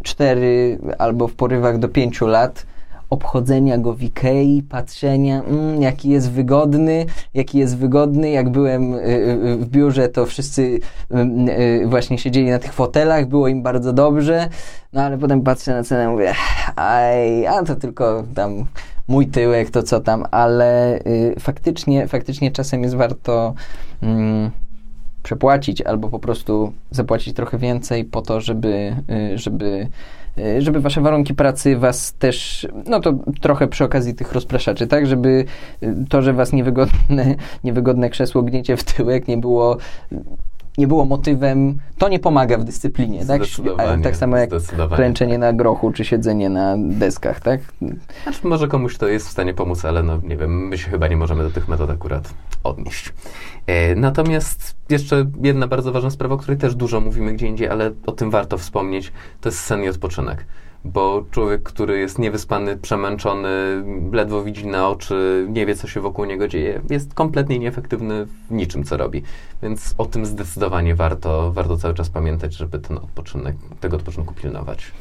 4 0.03 0.79
albo 0.99 1.29
w 1.29 1.35
porywach 1.35 1.79
do 1.79 1.89
5 1.89 2.21
lat. 2.21 2.67
Obchodzenia 3.11 3.79
go 3.79 3.95
w 3.95 4.03
Ikei, 4.03 4.63
patrzenia, 4.63 5.43
mm, 5.43 5.83
jaki 5.83 6.09
jest 6.09 6.31
wygodny, 6.31 7.07
jaki 7.35 7.59
jest 7.59 7.77
wygodny. 7.77 8.31
Jak 8.31 8.49
byłem 8.49 8.95
y, 8.95 8.99
y, 8.99 9.57
w 9.57 9.69
biurze, 9.69 10.09
to 10.09 10.27
wszyscy 10.27 10.81
y, 11.83 11.87
właśnie 11.87 12.19
siedzieli 12.19 12.51
na 12.51 12.59
tych 12.59 12.73
fotelach, 12.73 13.27
było 13.27 13.49
im 13.49 13.63
bardzo 13.63 13.93
dobrze, 13.93 14.49
no 14.93 15.03
ale 15.03 15.19
potem 15.19 15.43
patrzę 15.43 15.73
na 15.73 15.83
cenę 15.83 16.05
i 16.05 16.09
mówię, 16.09 16.35
aj, 16.77 17.47
a 17.47 17.63
to 17.63 17.77
tylko 17.77 18.25
tam 18.35 18.65
mój 19.09 19.27
tyłek, 19.27 19.71
to 19.71 19.83
co 19.83 20.01
tam, 20.01 20.25
ale 20.31 21.01
faktycznie, 21.41 22.09
faktycznie 22.09 22.51
czasem 22.51 22.83
jest 22.83 22.95
warto 22.95 23.55
mm, 24.03 24.51
przepłacić 25.27 25.83
albo 25.83 26.09
po 26.09 26.19
prostu 26.19 26.73
zapłacić 26.91 27.35
trochę 27.35 27.59
więcej 27.59 28.05
po 28.05 28.23
to, 28.23 28.41
żeby, 28.41 28.97
żeby 29.35 29.89
Y, 30.39 30.63
żeby 30.63 30.81
wasze 30.81 31.01
warunki 31.01 31.35
pracy 31.35 31.77
was 31.77 32.13
też, 32.13 32.67
no 32.87 33.01
to 33.01 33.15
trochę 33.41 33.69
przy 33.69 33.85
okazji 33.85 34.15
tych 34.15 34.33
rozpraszaczy, 34.33 34.87
tak, 34.87 35.07
żeby 35.07 35.45
y, 35.83 35.95
to, 36.09 36.23
że 36.23 36.33
was 36.33 36.53
niewygodne, 36.53 37.35
niewygodne 37.65 38.11
krzesło 38.11 38.43
gniecie 38.43 38.77
w 38.77 38.85
tyłek 38.85 39.29
nie 39.29 39.37
było 39.37 39.77
nie 40.79 40.87
było 40.87 41.05
motywem, 41.05 41.79
to 41.99 42.09
nie 42.09 42.19
pomaga 42.19 42.59
w 42.59 42.65
dyscyplinie, 42.65 43.27
tak? 43.27 43.43
tak 44.03 44.17
samo 44.17 44.37
jak 44.37 44.51
klęczenie 44.95 45.39
na 45.39 45.53
grochu, 45.53 45.93
czy 45.93 46.05
siedzenie 46.05 46.49
na 46.49 46.77
deskach, 46.79 47.41
tak? 47.41 47.61
Znaczy, 48.23 48.41
może 48.43 48.69
komuś 48.69 48.97
to 48.99 49.09
jest 49.09 49.29
w 49.29 49.31
stanie 49.31 49.55
pomóc, 49.55 49.85
ale 49.85 50.03
no 50.03 50.21
nie 50.25 50.37
wiem, 50.37 50.69
my 50.69 50.79
się 50.79 50.91
chyba 50.91 51.09
nie 51.09 51.17
możemy 51.17 51.43
do 51.43 51.51
tych 51.51 51.69
metod 51.69 51.91
akurat 51.91 52.35
odnieść. 52.65 53.13
E, 53.67 53.95
natomiast 53.95 54.77
jeszcze 54.89 55.27
jedna 55.43 55.69
bardzo 55.69 55.93
ważna 55.93 56.11
sprawa, 56.11 56.35
o 56.35 56.39
której 56.39 56.59
też 56.59 56.75
dużo 56.75 57.01
mówimy 57.01 57.33
gdzie 57.33 57.47
indziej, 57.47 57.69
ale 57.69 57.91
o 58.07 58.13
tym 58.13 58.31
warto 58.31 58.59
wspomnieć, 58.59 59.13
to 59.41 59.49
jest 59.49 59.61
sen 59.61 59.85
i 59.85 59.89
odpoczynek 59.89 60.45
bo 60.85 61.25
człowiek, 61.31 61.63
który 61.63 61.99
jest 61.99 62.19
niewyspany, 62.19 62.77
przemęczony, 62.77 63.49
ledwo 64.13 64.43
widzi 64.43 64.67
na 64.67 64.89
oczy, 64.89 65.47
nie 65.49 65.67
wie, 65.67 65.75
co 65.75 65.89
się 65.89 66.01
wokół 66.01 66.25
niego 66.25 66.49
dzieje, 66.49 66.81
jest 66.91 67.15
kompletnie 67.15 67.59
nieefektywny 67.59 68.27
w 68.27 68.51
niczym, 68.51 68.85
co 68.85 68.97
robi. 68.97 69.23
Więc 69.63 69.95
o 69.99 70.07
tym 70.07 70.27
zdecydowanie 70.27 70.95
warto, 70.95 71.53
warto 71.53 71.77
cały 71.77 71.95
czas 71.95 72.11
pamiętać, 72.11 72.55
żeby 72.55 72.79
ten 72.79 72.99
odpoczynek, 72.99 73.57
tego 73.81 73.97
odpoczynku 73.97 74.35
pilnować. 74.35 74.93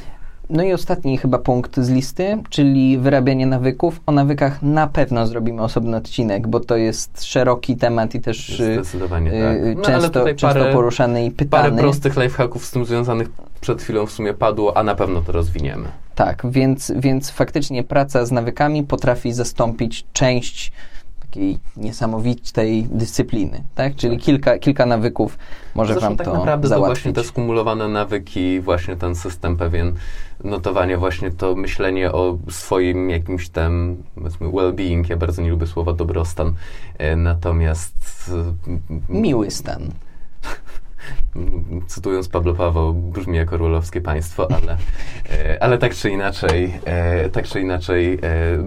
No 0.49 0.63
i 0.63 0.73
ostatni 0.73 1.17
chyba 1.17 1.38
punkt 1.38 1.79
z 1.79 1.89
listy, 1.89 2.38
czyli 2.49 2.97
wyrabianie 2.97 3.45
nawyków. 3.45 4.01
O 4.05 4.11
nawykach 4.11 4.61
na 4.61 4.88
pewno 4.88 5.27
zrobimy 5.27 5.61
osobny 5.63 5.97
odcinek, 5.97 6.47
bo 6.47 6.59
to 6.59 6.77
jest 6.77 7.23
szeroki 7.23 7.77
temat 7.77 8.15
i 8.15 8.21
też 8.21 8.59
y, 8.59 8.73
Zdecydowanie 8.73 9.31
y, 9.33 9.43
tak. 9.43 9.75
no, 9.75 9.83
często, 9.83 10.25
często 10.25 10.47
parę, 10.47 10.73
poruszany 10.73 11.25
i 11.25 11.31
pytany. 11.31 11.69
Parę 11.69 11.81
prostych 11.81 12.17
lifehacków 12.17 12.65
z 12.65 12.71
tym 12.71 12.85
związanych 12.85 13.29
przed 13.65 13.82
chwilą 13.82 14.06
w 14.06 14.12
sumie 14.12 14.34
padło, 14.34 14.78
a 14.78 14.84
na 14.84 14.95
pewno 14.95 15.21
to 15.21 15.32
rozwiniemy. 15.32 15.88
Tak, 16.15 16.43
więc, 16.49 16.91
więc 16.95 17.30
faktycznie 17.32 17.84
praca 17.84 18.25
z 18.25 18.32
nawykami 18.32 18.84
potrafi 18.84 19.34
zastąpić 19.34 20.06
część 20.13 20.71
takiej 21.19 21.60
niesamowitej 21.78 22.84
dyscypliny, 22.91 23.63
tak? 23.75 23.95
Czyli 23.95 24.17
tak. 24.17 24.25
Kilka, 24.25 24.58
kilka 24.58 24.86
nawyków 24.86 25.38
może 25.75 25.93
Zresztą 25.93 26.08
wam 26.10 26.17
tak 26.17 26.28
to 26.28 26.34
naprawdę 26.34 26.67
załatwić. 26.67 27.04
to 27.04 27.10
właśnie 27.10 27.13
te 27.13 27.23
skumulowane 27.23 27.88
nawyki, 27.88 28.60
właśnie 28.60 28.95
ten 28.95 29.15
system 29.15 29.58
pewien 29.58 29.93
notowania, 30.43 30.97
właśnie 30.97 31.32
to 31.32 31.56
myślenie 31.56 32.12
o 32.12 32.38
swoim 32.49 33.10
jakimś 33.10 33.49
tam, 33.49 33.97
powiedzmy, 34.15 34.47
well-being, 34.47 35.10
ja 35.10 35.17
bardzo 35.17 35.41
nie 35.41 35.49
lubię 35.49 35.67
słowa 35.67 35.93
dobrostan, 35.93 36.54
e, 36.97 37.15
natomiast... 37.15 38.32
Miły 39.10 39.51
stan 39.51 39.82
cytując 41.87 42.29
Pablo 42.29 42.53
Paweł, 42.53 42.93
brzmi 42.93 43.37
jako 43.37 43.55
królowskie 43.55 44.01
państwo, 44.01 44.47
ale, 44.51 44.77
e, 45.31 45.63
ale 45.63 45.77
tak 45.77 45.95
czy 45.95 46.09
inaczej, 46.09 46.73
e, 46.85 47.29
tak 47.29 47.47
czy 47.47 47.61
inaczej, 47.61 48.19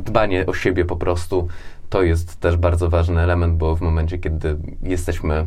dbanie 0.05 0.47
o 0.47 0.55
siebie 0.55 0.85
po 0.85 0.97
prostu 0.97 1.49
to 1.91 2.03
jest 2.03 2.41
też 2.41 2.57
bardzo 2.57 2.91
ważny 2.91 3.21
element, 3.21 3.57
bo 3.57 3.77
w 3.77 3.81
momencie, 3.81 4.19
kiedy 4.19 4.57
jesteśmy 4.83 5.47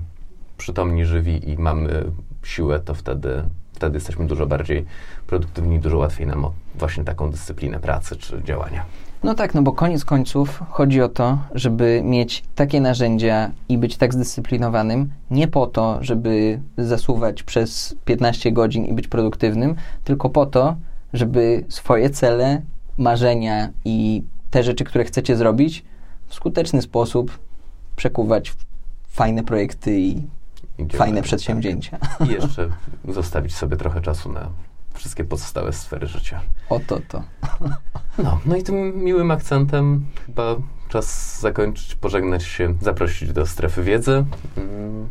przytomni, 0.58 1.06
żywi 1.06 1.50
i 1.50 1.58
mamy 1.58 2.04
siłę, 2.44 2.80
to 2.80 2.94
wtedy, 2.94 3.44
wtedy 3.82 3.98
jesteśmy 3.98 4.28
dużo 4.28 4.46
bardziej 4.46 4.86
produktywni, 5.28 5.80
dużo 5.80 5.98
łatwiej 5.98 6.28
nam 6.28 6.46
o 6.46 6.52
właśnie 6.76 7.04
taką 7.04 7.32
dyscyplinę 7.32 7.80
pracy 7.80 8.16
czy 8.16 8.44
działania. 8.44 8.86
No 9.24 9.34
tak, 9.34 9.54
no 9.54 9.62
bo 9.62 9.72
koniec 9.72 10.06
końców 10.06 10.64
chodzi 10.70 11.02
o 11.02 11.10
to, 11.10 11.38
żeby 11.54 12.02
mieć 12.06 12.44
takie 12.56 12.82
narzędzia 12.82 13.52
i 13.70 13.78
być 13.78 13.98
tak 13.98 14.14
zdyscyplinowanym, 14.14 15.10
nie 15.32 15.48
po 15.48 15.68
to, 15.68 15.98
żeby 16.02 16.60
zasuwać 16.78 17.44
przez 17.44 17.96
15 18.06 18.52
godzin 18.52 18.86
i 18.86 18.94
być 18.94 19.08
produktywnym, 19.08 19.76
tylko 20.04 20.30
po 20.30 20.46
to, 20.46 20.76
żeby 21.14 21.66
swoje 21.70 22.10
cele, 22.10 22.62
marzenia 22.98 23.70
i 23.86 24.24
te 24.52 24.64
rzeczy, 24.64 24.84
które 24.84 25.04
chcecie 25.04 25.36
zrobić, 25.36 25.84
w 26.28 26.34
skuteczny 26.34 26.82
sposób 26.82 27.40
przekuwać 27.96 28.50
w 28.50 28.56
fajne 29.08 29.44
projekty 29.44 30.00
i 30.00 30.22
Idziemy, 30.86 30.98
fajne 30.98 31.22
przedsięwzięcia. 31.22 31.98
I 32.26 32.28
jeszcze 32.28 32.70
zostawić 33.08 33.56
sobie 33.56 33.78
trochę 33.78 34.02
czasu 34.02 34.32
na 34.32 34.50
wszystkie 34.94 35.24
pozostałe 35.24 35.74
sfery 35.74 36.08
życia. 36.08 36.42
Oto 36.70 37.00
to. 37.08 37.24
No, 38.18 38.40
no 38.46 38.56
i 38.56 38.64
tym 38.64 39.04
miłym 39.04 39.32
akcentem 39.32 40.06
chyba 40.26 40.56
czas 40.90 41.40
zakończyć, 41.40 41.96
pożegnać 41.96 42.44
się, 42.44 42.74
zaprosić 42.82 43.34
do 43.34 43.46
strefy 43.46 43.84
wiedzy. 43.84 44.26
Mm, 44.58 45.10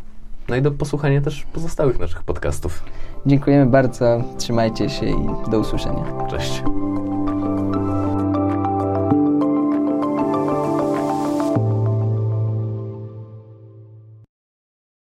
no 0.49 0.55
i 0.55 0.61
do 0.61 0.71
posłuchania 0.71 1.21
też 1.21 1.45
pozostałych 1.53 1.99
naszych 1.99 2.23
podcastów. 2.23 2.83
Dziękujemy 3.25 3.65
bardzo, 3.71 4.23
trzymajcie 4.37 4.89
się 4.89 5.05
i 5.05 5.49
do 5.51 5.59
usłyszenia. 5.59 6.03
Cześć. 6.29 6.63